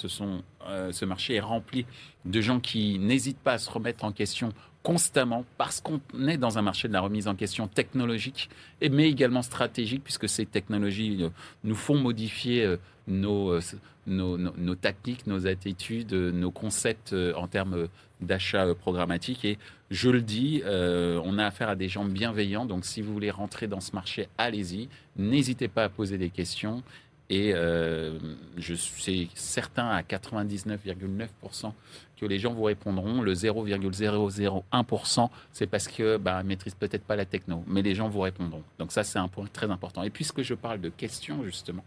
Euh, 0.68 0.92
ce 0.92 1.04
marché 1.04 1.34
est 1.34 1.40
rempli 1.40 1.86
de 2.24 2.40
gens 2.40 2.60
qui 2.60 2.98
n'hésitent 2.98 3.38
pas 3.38 3.54
à 3.54 3.58
se 3.58 3.70
remettre 3.70 4.04
en 4.04 4.12
question 4.12 4.50
constamment 4.86 5.44
parce 5.58 5.80
qu'on 5.80 6.00
est 6.28 6.36
dans 6.36 6.58
un 6.58 6.62
marché 6.62 6.86
de 6.86 6.92
la 6.92 7.00
remise 7.00 7.26
en 7.26 7.34
question 7.34 7.66
technologique, 7.66 8.48
mais 8.80 9.10
également 9.10 9.42
stratégique, 9.42 10.04
puisque 10.04 10.28
ces 10.28 10.46
technologies 10.46 11.24
euh, 11.24 11.30
nous 11.64 11.74
font 11.74 11.96
modifier 11.96 12.76
nos, 13.08 13.58
nos, 14.06 14.38
nos, 14.38 14.74
tactiques, 14.76 15.26
nos 15.26 15.48
attitudes, 15.48 16.12
nos 16.12 16.52
concepts 16.52 17.16
en 17.34 17.48
termes 17.48 17.88
d'achat 18.20 18.72
programmatique. 18.76 19.44
Et 19.44 19.58
je 19.90 20.08
le 20.08 20.22
dis, 20.22 20.62
on 20.64 21.38
a 21.38 21.44
affaire 21.44 21.68
à 21.68 21.76
des 21.76 21.88
gens 21.88 22.04
bienveillants. 22.04 22.64
Donc 22.64 22.84
si 22.84 23.02
vous 23.02 23.12
voulez 23.12 23.30
rentrer 23.30 23.66
dans 23.66 23.80
ce 23.80 23.92
marché, 23.92 24.28
allez-y. 24.38 24.88
N'hésitez 25.16 25.68
pas 25.68 25.84
à 25.84 25.88
poser 25.88 26.18
des 26.18 26.30
questions. 26.30 26.82
Et 27.28 27.52
euh, 27.54 28.18
je 28.56 28.74
suis 28.74 29.30
certain 29.34 29.88
à 29.88 30.02
99,9% 30.02 31.72
que 32.16 32.24
les 32.26 32.38
gens 32.38 32.52
vous 32.52 32.62
répondront. 32.62 33.20
Le 33.20 33.34
0,001%, 33.34 35.30
c'est 35.52 35.66
parce 35.66 35.88
que 35.88 36.16
bah, 36.18 36.42
ne 36.42 36.48
maîtrisent 36.48 36.74
peut-être 36.74 37.04
pas 37.04 37.16
la 37.16 37.24
techno, 37.24 37.64
mais 37.66 37.82
les 37.82 37.94
gens 37.94 38.08
vous 38.08 38.20
répondront. 38.20 38.62
Donc 38.78 38.92
ça, 38.92 39.02
c'est 39.02 39.18
un 39.18 39.28
point 39.28 39.46
très 39.52 39.70
important. 39.70 40.02
Et 40.04 40.10
puisque 40.10 40.42
je 40.42 40.54
parle 40.54 40.80
de 40.80 40.88
questions, 40.88 41.42
justement, 41.44 41.84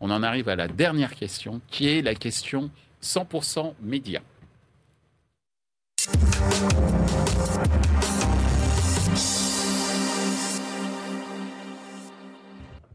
on 0.00 0.10
en 0.10 0.22
arrive 0.22 0.48
à 0.48 0.54
la 0.54 0.68
dernière 0.68 1.14
question, 1.14 1.60
qui 1.68 1.88
est 1.88 2.02
la 2.02 2.14
question 2.14 2.70
100% 3.02 3.74
média. 3.82 4.22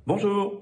Bonjour. 0.06 0.62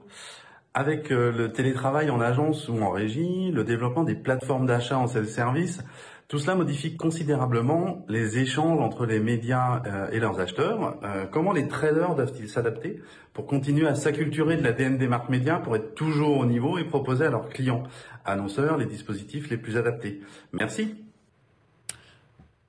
Avec 0.74 1.12
euh, 1.12 1.34
le 1.34 1.52
télétravail 1.52 2.10
en 2.10 2.22
agence 2.22 2.70
ou 2.70 2.82
en 2.82 2.92
régie, 2.92 3.52
le 3.52 3.66
développement 3.66 4.04
des 4.04 4.16
plateformes 4.16 4.66
d'achat 4.66 4.98
en 4.98 5.08
self-service, 5.08 5.84
tout 6.30 6.40
cela 6.40 6.56
modifie 6.56 6.96
considérablement 6.96 8.06
les 8.08 8.38
échanges 8.38 8.80
entre 8.80 9.06
les 9.06 9.20
médias 9.20 9.82
euh, 9.86 10.10
et 10.12 10.20
leurs 10.20 10.40
acheteurs. 10.40 10.98
Euh, 11.04 11.26
comment 11.30 11.52
les 11.52 11.68
traders 11.68 12.16
doivent-ils 12.16 12.48
s'adapter 12.48 13.02
pour 13.34 13.48
continuer 13.48 13.86
à 13.86 13.96
s'acculturer 13.96 14.56
de 14.56 14.64
la 14.64 14.72
DN 14.72 14.98
des 14.98 15.10
marques 15.10 15.28
médias 15.28 15.60
pour 15.60 15.76
être 15.76 15.94
toujours 15.94 16.38
au 16.38 16.46
niveau 16.46 16.78
et 16.78 16.86
proposer 16.86 17.26
à 17.26 17.32
leurs 17.32 17.50
clients 17.50 17.84
annonceurs 18.24 18.78
les 18.78 18.86
dispositifs 18.86 19.50
les 19.50 19.58
plus 19.58 19.76
adaptés? 19.76 20.22
Merci. 20.54 20.96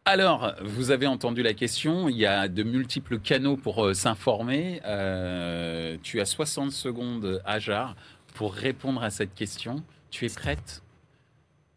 Alors, 0.05 0.53
vous 0.61 0.91
avez 0.91 1.07
entendu 1.07 1.45
la 1.45 1.55
question, 1.55 2.09
il 2.09 2.17
y 2.17 2.27
a 2.27 2.49
de 2.49 2.65
multiples 2.65 3.21
canaux 3.21 3.57
pour 3.57 3.85
euh, 3.85 3.95
s'informer. 3.95 4.81
Euh, 4.85 5.97
tu 6.03 6.21
as 6.21 6.25
60 6.25 6.73
secondes, 6.73 7.41
Ajar, 7.45 7.95
pour 8.35 8.53
répondre 8.53 9.01
à 9.05 9.11
cette 9.11 9.33
question. 9.33 9.77
Tu 10.11 10.27
es 10.27 10.29
prête? 10.29 10.83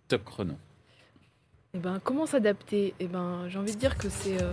Top 0.08 0.24
chrono. 0.24 0.56
Eh 1.76 1.78
ben, 1.78 2.00
comment 2.04 2.26
s'adapter? 2.26 2.96
Eh 3.00 3.06
ben, 3.06 3.48
J'ai 3.48 3.60
envie 3.60 3.76
de 3.76 3.80
dire 3.80 3.96
que 3.96 4.10
c'est 4.10 4.42
euh, 4.42 4.52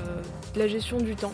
la 0.55 0.67
gestion 0.67 0.99
du 0.99 1.17
temps, 1.17 1.33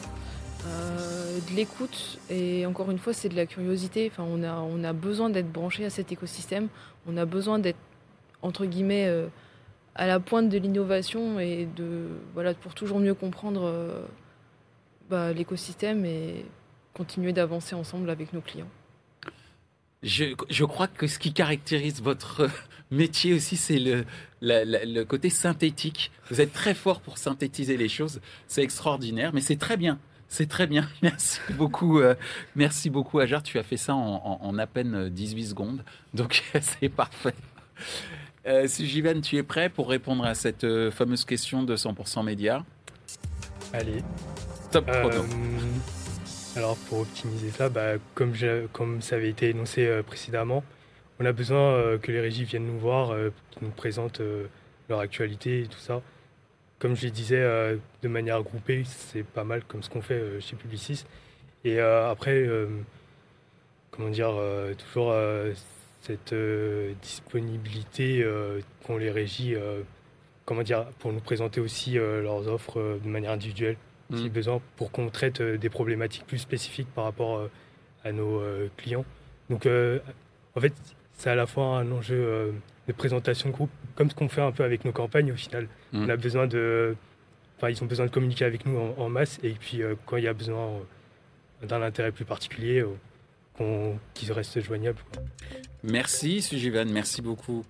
de 0.64 1.56
l'écoute 1.56 2.18
et 2.30 2.66
encore 2.66 2.90
une 2.90 2.98
fois, 2.98 3.12
c'est 3.12 3.28
de 3.28 3.36
la 3.36 3.46
curiosité. 3.46 4.12
Enfin, 4.12 4.24
on 4.24 4.84
a 4.84 4.92
besoin 4.92 5.28
d'être 5.28 5.50
branché 5.50 5.84
à 5.84 5.90
cet 5.90 6.12
écosystème, 6.12 6.68
on 7.08 7.16
a 7.16 7.24
besoin 7.24 7.58
d'être, 7.58 7.78
entre 8.42 8.66
guillemets, 8.66 9.08
à 9.98 10.06
la 10.06 10.20
pointe 10.20 10.48
de 10.48 10.56
l'innovation 10.58 11.40
et 11.40 11.68
de 11.76 12.06
voilà 12.32 12.54
pour 12.54 12.74
toujours 12.74 13.00
mieux 13.00 13.14
comprendre 13.14 13.64
euh, 13.64 14.06
bah, 15.10 15.32
l'écosystème 15.32 16.04
et 16.04 16.46
continuer 16.94 17.32
d'avancer 17.32 17.74
ensemble 17.74 18.08
avec 18.08 18.32
nos 18.32 18.40
clients. 18.40 18.70
Je, 20.04 20.64
crois 20.64 20.86
que 20.86 21.08
ce 21.08 21.18
qui 21.18 21.32
caractérise 21.32 22.00
votre 22.00 22.48
métier 22.92 23.34
aussi, 23.34 23.56
c'est 23.56 23.80
le, 23.80 24.04
le 24.40 25.02
côté 25.02 25.30
synthétique. 25.30 26.12
Vous 26.30 26.40
êtes 26.40 26.52
très 26.52 26.74
fort 26.74 27.00
pour 27.00 27.18
synthétiser 27.18 27.76
les 27.76 27.88
choses. 27.88 28.20
C'est 28.46 28.62
extraordinaire, 28.62 29.32
mais 29.34 29.40
c'est 29.40 29.56
très 29.56 29.76
bien. 29.76 29.98
C'est 30.28 30.48
très 30.48 30.68
bien. 30.68 30.88
Merci 31.02 31.40
beaucoup. 31.54 31.98
Euh, 31.98 32.14
merci 32.54 32.90
beaucoup, 32.90 33.18
Ajar. 33.18 33.42
Tu 33.42 33.58
as 33.58 33.62
fait 33.64 33.78
ça 33.78 33.94
en 33.94 34.58
à 34.58 34.66
peine 34.66 35.08
18 35.08 35.46
secondes. 35.46 35.84
Donc, 36.14 36.44
c'est 36.60 36.90
parfait. 36.90 37.34
Euh, 38.46 38.66
si 38.66 38.86
Jivan, 38.86 39.20
tu 39.20 39.36
es 39.36 39.42
prêt 39.42 39.68
pour 39.68 39.88
répondre 39.88 40.24
à 40.24 40.34
cette 40.34 40.64
euh, 40.64 40.90
fameuse 40.90 41.24
question 41.24 41.62
de 41.62 41.76
100% 41.76 42.24
médias 42.24 42.62
Allez. 43.72 44.02
Top 44.70 44.86
chrono. 44.90 45.24
alors 46.56 46.76
pour 46.88 47.00
optimiser 47.00 47.50
ça, 47.50 47.68
bah, 47.68 47.94
comme, 48.14 48.32
comme 48.72 49.02
ça 49.02 49.16
avait 49.16 49.30
été 49.30 49.50
énoncé 49.50 50.02
précédemment, 50.06 50.62
on 51.20 51.24
a 51.24 51.32
besoin 51.32 51.98
que 51.98 52.12
les 52.12 52.20
régies 52.20 52.44
viennent 52.44 52.66
nous 52.66 52.78
voir, 52.78 53.14
qu'ils 53.50 53.62
nous 53.62 53.70
présentent 53.70 54.20
leur 54.88 55.00
actualité 55.00 55.62
et 55.62 55.66
tout 55.66 55.78
ça. 55.78 56.00
Comme 56.78 56.96
je 56.96 57.06
le 57.06 57.10
disais, 57.10 57.42
de 58.02 58.08
manière 58.08 58.42
groupée, 58.42 58.84
c'est 58.84 59.24
pas 59.24 59.44
mal 59.44 59.64
comme 59.64 59.82
ce 59.82 59.90
qu'on 59.90 60.02
fait 60.02 60.40
chez 60.40 60.54
Publicis. 60.54 61.04
Et 61.64 61.80
après, 61.80 62.46
comment 63.90 64.10
dire, 64.10 64.34
toujours 64.78 65.12
cette 66.08 66.34
disponibilité 67.02 68.26
qu'ont 68.84 68.96
les 68.96 69.10
régies 69.10 69.54
comment 70.44 70.62
dire, 70.62 70.86
pour 70.98 71.12
nous 71.12 71.20
présenter 71.20 71.60
aussi 71.60 71.94
leurs 71.94 72.48
offres 72.48 72.98
de 73.04 73.08
manière 73.08 73.32
individuelle, 73.32 73.76
si 74.14 74.24
mmh. 74.24 74.28
besoin, 74.30 74.60
pour 74.76 74.90
qu'on 74.90 75.10
traite 75.10 75.42
des 75.42 75.68
problématiques 75.68 76.26
plus 76.26 76.38
spécifiques 76.38 76.88
par 76.94 77.04
rapport 77.04 77.48
à 78.02 78.12
nos 78.12 78.42
clients. 78.78 79.04
Donc, 79.50 79.66
en 79.66 80.60
fait, 80.60 80.72
c'est 81.12 81.28
à 81.28 81.34
la 81.34 81.46
fois 81.46 81.78
un 81.78 81.92
enjeu 81.92 82.54
de 82.86 82.92
présentation 82.92 83.50
de 83.50 83.54
groupe, 83.54 83.70
comme 83.94 84.08
ce 84.08 84.14
qu'on 84.14 84.30
fait 84.30 84.40
un 84.40 84.52
peu 84.52 84.64
avec 84.64 84.86
nos 84.86 84.92
campagnes 84.92 85.32
au 85.32 85.36
final. 85.36 85.68
Mmh. 85.92 86.04
On 86.04 86.08
a 86.08 86.16
besoin 86.16 86.46
de. 86.46 86.96
Enfin, 87.58 87.68
ils 87.68 87.82
ont 87.82 87.86
besoin 87.86 88.06
de 88.06 88.10
communiquer 88.10 88.46
avec 88.46 88.64
nous 88.64 88.78
en, 88.96 89.08
masse, 89.10 89.38
et 89.42 89.50
puis 89.50 89.82
quand 90.06 90.16
il 90.16 90.24
y 90.24 90.28
a 90.28 90.32
besoin 90.32 90.70
d'un 91.62 91.82
intérêt 91.82 92.12
plus 92.12 92.24
particulier, 92.24 92.82
qu'ils 94.14 94.32
restent 94.32 94.60
joignables. 94.60 94.98
Merci, 95.82 96.42
Sujivan, 96.42 96.86
merci 96.86 97.22
beaucoup. 97.22 97.64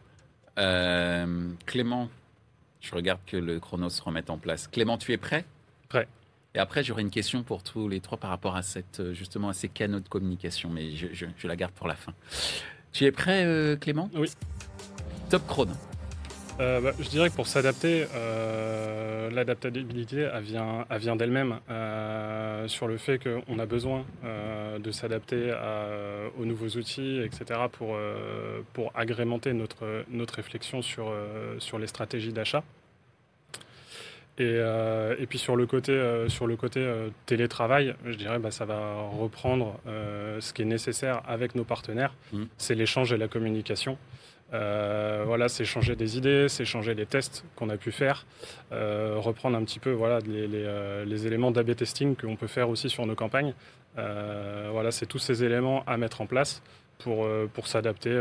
Euh, 0.58 1.50
Clément, 1.66 2.08
je 2.80 2.94
regarde 2.94 3.20
que 3.26 3.36
le 3.36 3.60
chrono 3.60 3.88
se 3.88 4.02
remette 4.02 4.30
en 4.30 4.38
place. 4.38 4.68
Clément, 4.68 4.98
tu 4.98 5.12
es 5.12 5.16
prêt? 5.16 5.44
Prêt. 5.88 6.08
Et 6.54 6.58
après, 6.58 6.82
j'aurai 6.82 7.02
une 7.02 7.10
question 7.10 7.42
pour 7.42 7.62
tous 7.62 7.88
les 7.88 8.00
trois 8.00 8.18
par 8.18 8.30
rapport 8.30 8.56
à 8.56 8.62
cette, 8.62 9.12
justement 9.12 9.50
à 9.50 9.52
ces 9.52 9.68
canaux 9.68 10.00
de 10.00 10.08
communication, 10.08 10.70
mais 10.70 10.92
je, 10.92 11.46
la 11.46 11.56
garde 11.56 11.72
pour 11.72 11.86
la 11.86 11.94
fin. 11.94 12.14
Tu 12.92 13.04
es 13.04 13.12
prêt, 13.12 13.44
euh, 13.44 13.76
Clément? 13.76 14.10
Oui. 14.14 14.30
Top 15.28 15.46
chrono. 15.46 15.74
Euh, 16.60 16.80
bah, 16.80 16.90
je 16.98 17.08
dirais 17.08 17.30
que 17.30 17.34
pour 17.34 17.46
s'adapter, 17.46 18.06
euh, 18.14 19.30
l'adaptabilité 19.30 20.28
elle 20.32 20.42
vient, 20.42 20.84
vient 20.90 21.14
d'elle-même 21.14 21.60
euh, 21.70 22.66
sur 22.66 22.88
le 22.88 22.96
fait 22.96 23.20
qu'on 23.22 23.58
a 23.58 23.66
besoin 23.66 24.04
de 24.78 24.90
s'adapter 24.90 25.52
aux 26.38 26.44
nouveaux 26.44 26.68
outils, 26.78 27.20
etc., 27.22 27.60
pour, 27.70 27.96
pour 28.72 28.92
agrémenter 28.94 29.52
notre, 29.52 30.04
notre 30.10 30.34
réflexion 30.34 30.82
sur, 30.82 31.12
sur 31.58 31.78
les 31.78 31.86
stratégies 31.86 32.32
d'achat. 32.32 32.62
Et, 34.38 34.56
et, 35.18 35.26
puis 35.26 35.38
sur 35.38 35.56
le 35.56 35.66
côté, 35.66 36.26
sur 36.28 36.46
le 36.46 36.56
côté 36.56 36.86
télétravail, 37.26 37.94
je 38.04 38.14
dirais 38.14 38.38
bah, 38.38 38.50
ça 38.50 38.64
va 38.64 38.94
reprendre 39.18 39.80
ce 39.84 40.52
qui 40.52 40.62
est 40.62 40.66
nécessaire 40.66 41.22
avec 41.26 41.54
nos 41.54 41.64
partenaires, 41.64 42.14
mmh. 42.32 42.44
c'est 42.56 42.74
l'échange 42.74 43.12
et 43.12 43.16
la 43.16 43.28
communication. 43.28 43.98
Euh, 44.54 45.24
voilà, 45.26 45.48
c'est 45.48 45.64
changer 45.64 45.94
des 45.94 46.16
idées, 46.16 46.48
c'est 46.48 46.64
changer 46.64 46.94
les 46.94 47.06
tests 47.06 47.44
qu'on 47.54 47.68
a 47.68 47.76
pu 47.76 47.92
faire, 47.92 48.26
euh, 48.72 49.16
reprendre 49.18 49.58
un 49.58 49.64
petit 49.64 49.78
peu 49.78 49.90
voilà, 49.90 50.20
les, 50.20 50.48
euh, 50.54 51.04
éléments 51.06 51.50
d'AB 51.50 51.74
testing 51.74 52.16
qu'on 52.16 52.36
peut 52.36 52.46
faire 52.46 52.70
aussi 52.70 52.88
sur 52.88 53.04
nos 53.06 53.14
campagnes. 53.14 53.54
voilà, 53.96 54.90
c'est 54.90 55.06
tous 55.06 55.18
ces 55.18 55.44
éléments 55.44 55.82
à 55.86 55.96
mettre 55.96 56.20
en 56.20 56.26
place 56.26 56.62
pour, 56.98 57.26
s'adapter 57.64 58.20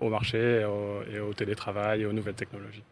au, 0.00 0.08
marché 0.08 0.64
et 1.12 1.20
au 1.20 1.34
télétravail 1.34 2.02
et 2.02 2.06
aux 2.06 2.12
nouvelles 2.12 2.34
technologies. 2.34 2.84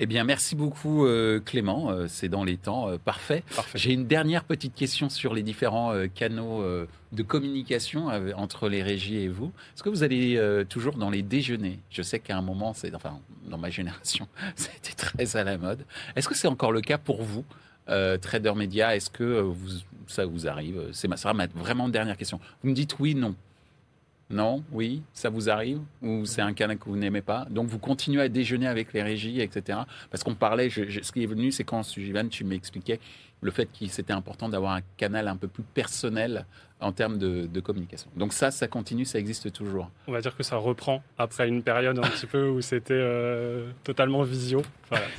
Eh 0.00 0.06
bien, 0.06 0.22
merci 0.22 0.54
beaucoup 0.54 1.06
euh, 1.06 1.40
Clément. 1.40 1.90
Euh, 1.90 2.06
c'est 2.06 2.28
dans 2.28 2.44
les 2.44 2.56
temps. 2.56 2.88
Euh, 2.88 2.98
parfait. 2.98 3.42
J'ai 3.74 3.92
une 3.92 4.06
dernière 4.06 4.44
petite 4.44 4.74
question 4.76 5.08
sur 5.10 5.34
les 5.34 5.42
différents 5.42 5.92
canaux 6.14 6.64
de 7.12 7.22
communication 7.22 8.08
entre 8.36 8.68
les 8.68 8.82
régies 8.82 9.16
et 9.16 9.28
vous. 9.28 9.52
Est-ce 9.74 9.82
que 9.82 9.88
vous 9.88 10.04
allez 10.04 10.40
toujours 10.68 10.96
dans 10.96 11.10
les 11.10 11.22
déjeuners? 11.22 11.80
Je 11.90 12.02
sais 12.02 12.20
qu'à 12.20 12.36
un 12.36 12.42
moment, 12.42 12.74
c'est 12.74 12.94
enfin 12.94 13.18
dans 13.48 13.58
ma 13.58 13.70
génération, 13.70 14.28
c'était 14.56 14.94
très 14.94 15.36
à 15.36 15.44
la 15.44 15.58
mode. 15.58 15.84
Est-ce 16.14 16.28
que 16.28 16.34
c'est 16.34 16.48
encore 16.48 16.72
le 16.72 16.80
cas 16.80 16.98
pour 16.98 17.22
vous 17.22 17.44
Trader 17.86 18.52
Media, 18.54 18.94
est-ce 18.94 19.10
que 19.10 19.40
vous, 19.40 19.78
ça 20.06 20.26
vous 20.26 20.46
arrive? 20.46 20.90
C'est 20.92 21.08
ma, 21.08 21.16
ça 21.16 21.32
ma 21.32 21.46
vraiment 21.46 21.88
dernière 21.88 22.16
question. 22.16 22.38
Vous 22.62 22.70
me 22.70 22.74
dites 22.74 22.98
oui, 22.98 23.14
non. 23.14 23.34
Non, 24.30 24.62
oui, 24.72 25.02
ça 25.14 25.30
vous 25.30 25.48
arrive 25.48 25.80
Ou 26.02 26.26
c'est 26.26 26.42
un 26.42 26.52
canal 26.52 26.76
que 26.76 26.84
vous 26.84 26.96
n'aimez 26.96 27.22
pas? 27.22 27.46
Donc 27.50 27.68
vous 27.68 27.78
continuez 27.78 28.20
à 28.20 28.28
déjeuner 28.28 28.66
avec 28.66 28.92
les 28.92 29.02
régies, 29.02 29.40
etc. 29.40 29.80
Parce 30.10 30.22
qu'on 30.22 30.34
parlait, 30.34 30.68
ce 30.68 31.12
qui 31.12 31.22
est 31.22 31.26
venu, 31.26 31.50
c'est 31.50 31.64
quand, 31.64 31.82
Sujivan, 31.82 32.28
tu 32.28 32.44
m'expliquais 32.44 33.00
le 33.40 33.50
fait 33.50 33.70
qu'il 33.72 33.90
c'était 33.90 34.12
important 34.12 34.48
d'avoir 34.48 34.72
un 34.72 34.80
canal 34.96 35.28
un 35.28 35.36
peu 35.36 35.48
plus 35.48 35.62
personnel 35.62 36.44
en 36.80 36.92
termes 36.92 37.18
de, 37.18 37.60
communication. 37.60 38.10
Donc 38.16 38.32
ça, 38.32 38.50
ça 38.50 38.68
continue, 38.68 39.04
ça 39.04 39.18
existe 39.18 39.52
toujours. 39.52 39.90
On 40.06 40.12
va 40.12 40.20
dire 40.20 40.36
que 40.36 40.42
ça 40.42 40.56
reprend 40.56 41.02
après 41.18 41.48
une 41.48 41.62
période 41.62 41.98
un 41.98 42.02
petit 42.02 42.26
peu 42.26 42.48
où 42.48 42.60
c'était 42.60 42.94
euh, 42.94 43.70
totalement 43.84 44.22
visio. 44.22 44.62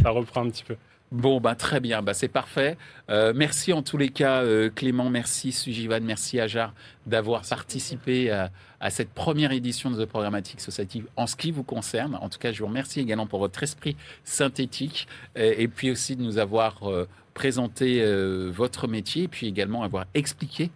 ça 0.02 0.10
reprend 0.10 0.46
un 0.46 0.50
petit 0.50 0.64
peu. 0.64 0.76
Bon, 1.12 1.42
bah, 1.42 1.56
très 1.56 1.80
bien, 1.80 2.04
bah, 2.04 2.14
c'est 2.14 2.28
parfait. 2.28 2.78
Euh, 3.10 3.34
merci 3.36 3.74
en 3.74 3.82
tous 3.82 3.98
les 3.98 4.10
cas, 4.10 4.44
euh, 4.44 4.70
Clément, 4.70 5.10
merci 5.10 5.52
Sujivan, 5.52 6.02
merci 6.02 6.40
Ajar 6.40 6.72
d'avoir 7.08 7.42
participé 7.42 8.30
à, 8.30 8.52
cette 8.92 9.10
première 9.10 9.52
édition 9.52 9.90
de 9.90 10.06
The 10.06 10.08
Programmatic 10.08 10.62
Society 10.62 11.04
en 11.16 11.26
ce 11.26 11.36
qui 11.36 11.50
vous 11.50 11.64
concerne. 11.64 12.14
En 12.22 12.30
tout 12.30 12.38
cas, 12.38 12.52
je 12.52 12.60
vous 12.60 12.68
remercie 12.68 13.00
également 13.00 13.26
pour 13.26 13.40
votre 13.40 13.64
esprit 13.64 13.98
synthétique 14.24 15.08
et, 15.36 15.68
puis 15.68 15.90
aussi 15.90 16.16
de 16.16 16.22
nous 16.22 16.38
avoir 16.38 16.88
euh, 16.88 17.08
présenté 17.34 18.04
votre 18.52 18.88
métier 18.88 19.24
et 19.24 19.28
puis 19.28 19.48
également 19.48 19.84
avoir 19.84 20.06
expliqué 20.14 20.70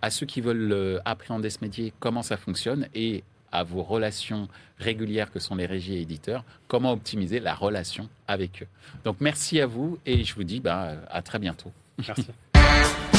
à 0.00 0.10
ceux 0.10 0.24
qui 0.24 0.40
veulent 0.40 1.00
appréhender 1.04 1.50
ce 1.50 1.58
métier 1.60 1.92
comment 1.98 2.22
ça 2.22 2.36
fonctionne 2.36 2.88
et 2.94 3.24
à 3.52 3.64
vos 3.64 3.82
relations 3.82 4.48
régulières 4.78 5.30
que 5.30 5.38
sont 5.38 5.54
les 5.54 5.66
régies 5.66 5.94
et 5.94 6.00
éditeurs, 6.00 6.44
comment 6.68 6.92
optimiser 6.92 7.40
la 7.40 7.54
relation 7.54 8.08
avec 8.28 8.62
eux. 8.62 8.68
Donc 9.04 9.16
merci 9.20 9.60
à 9.60 9.66
vous 9.66 9.98
et 10.06 10.24
je 10.24 10.34
vous 10.34 10.44
dis 10.44 10.60
bah, 10.60 10.92
à 11.10 11.22
très 11.22 11.38
bientôt. 11.38 11.72
Merci. 11.98 12.26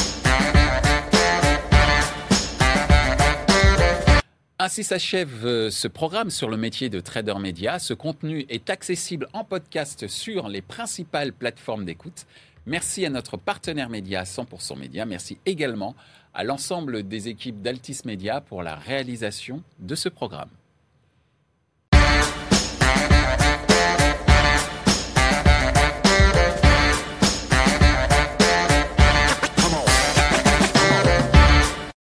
Ainsi 4.60 4.82
s'achève 4.82 5.46
euh, 5.46 5.70
ce 5.70 5.86
programme 5.86 6.30
sur 6.30 6.48
le 6.48 6.56
métier 6.56 6.88
de 6.88 6.98
trader 6.98 7.38
média. 7.38 7.78
Ce 7.78 7.94
contenu 7.94 8.44
est 8.48 8.70
accessible 8.70 9.28
en 9.32 9.44
podcast 9.44 10.08
sur 10.08 10.48
les 10.48 10.62
principales 10.62 11.32
plateformes 11.32 11.84
d'écoute. 11.84 12.26
Merci 12.66 13.06
à 13.06 13.10
notre 13.10 13.36
partenaire 13.36 13.88
média 13.88 14.24
100% 14.24 14.76
Média. 14.76 15.06
Merci 15.06 15.38
également 15.46 15.94
à 16.38 16.44
l'ensemble 16.44 17.02
des 17.02 17.26
équipes 17.26 17.62
d'Altis 17.62 18.02
Média 18.04 18.40
pour 18.40 18.62
la 18.62 18.76
réalisation 18.76 19.64
de 19.80 19.96
ce 19.96 20.08
programme. 20.08 20.50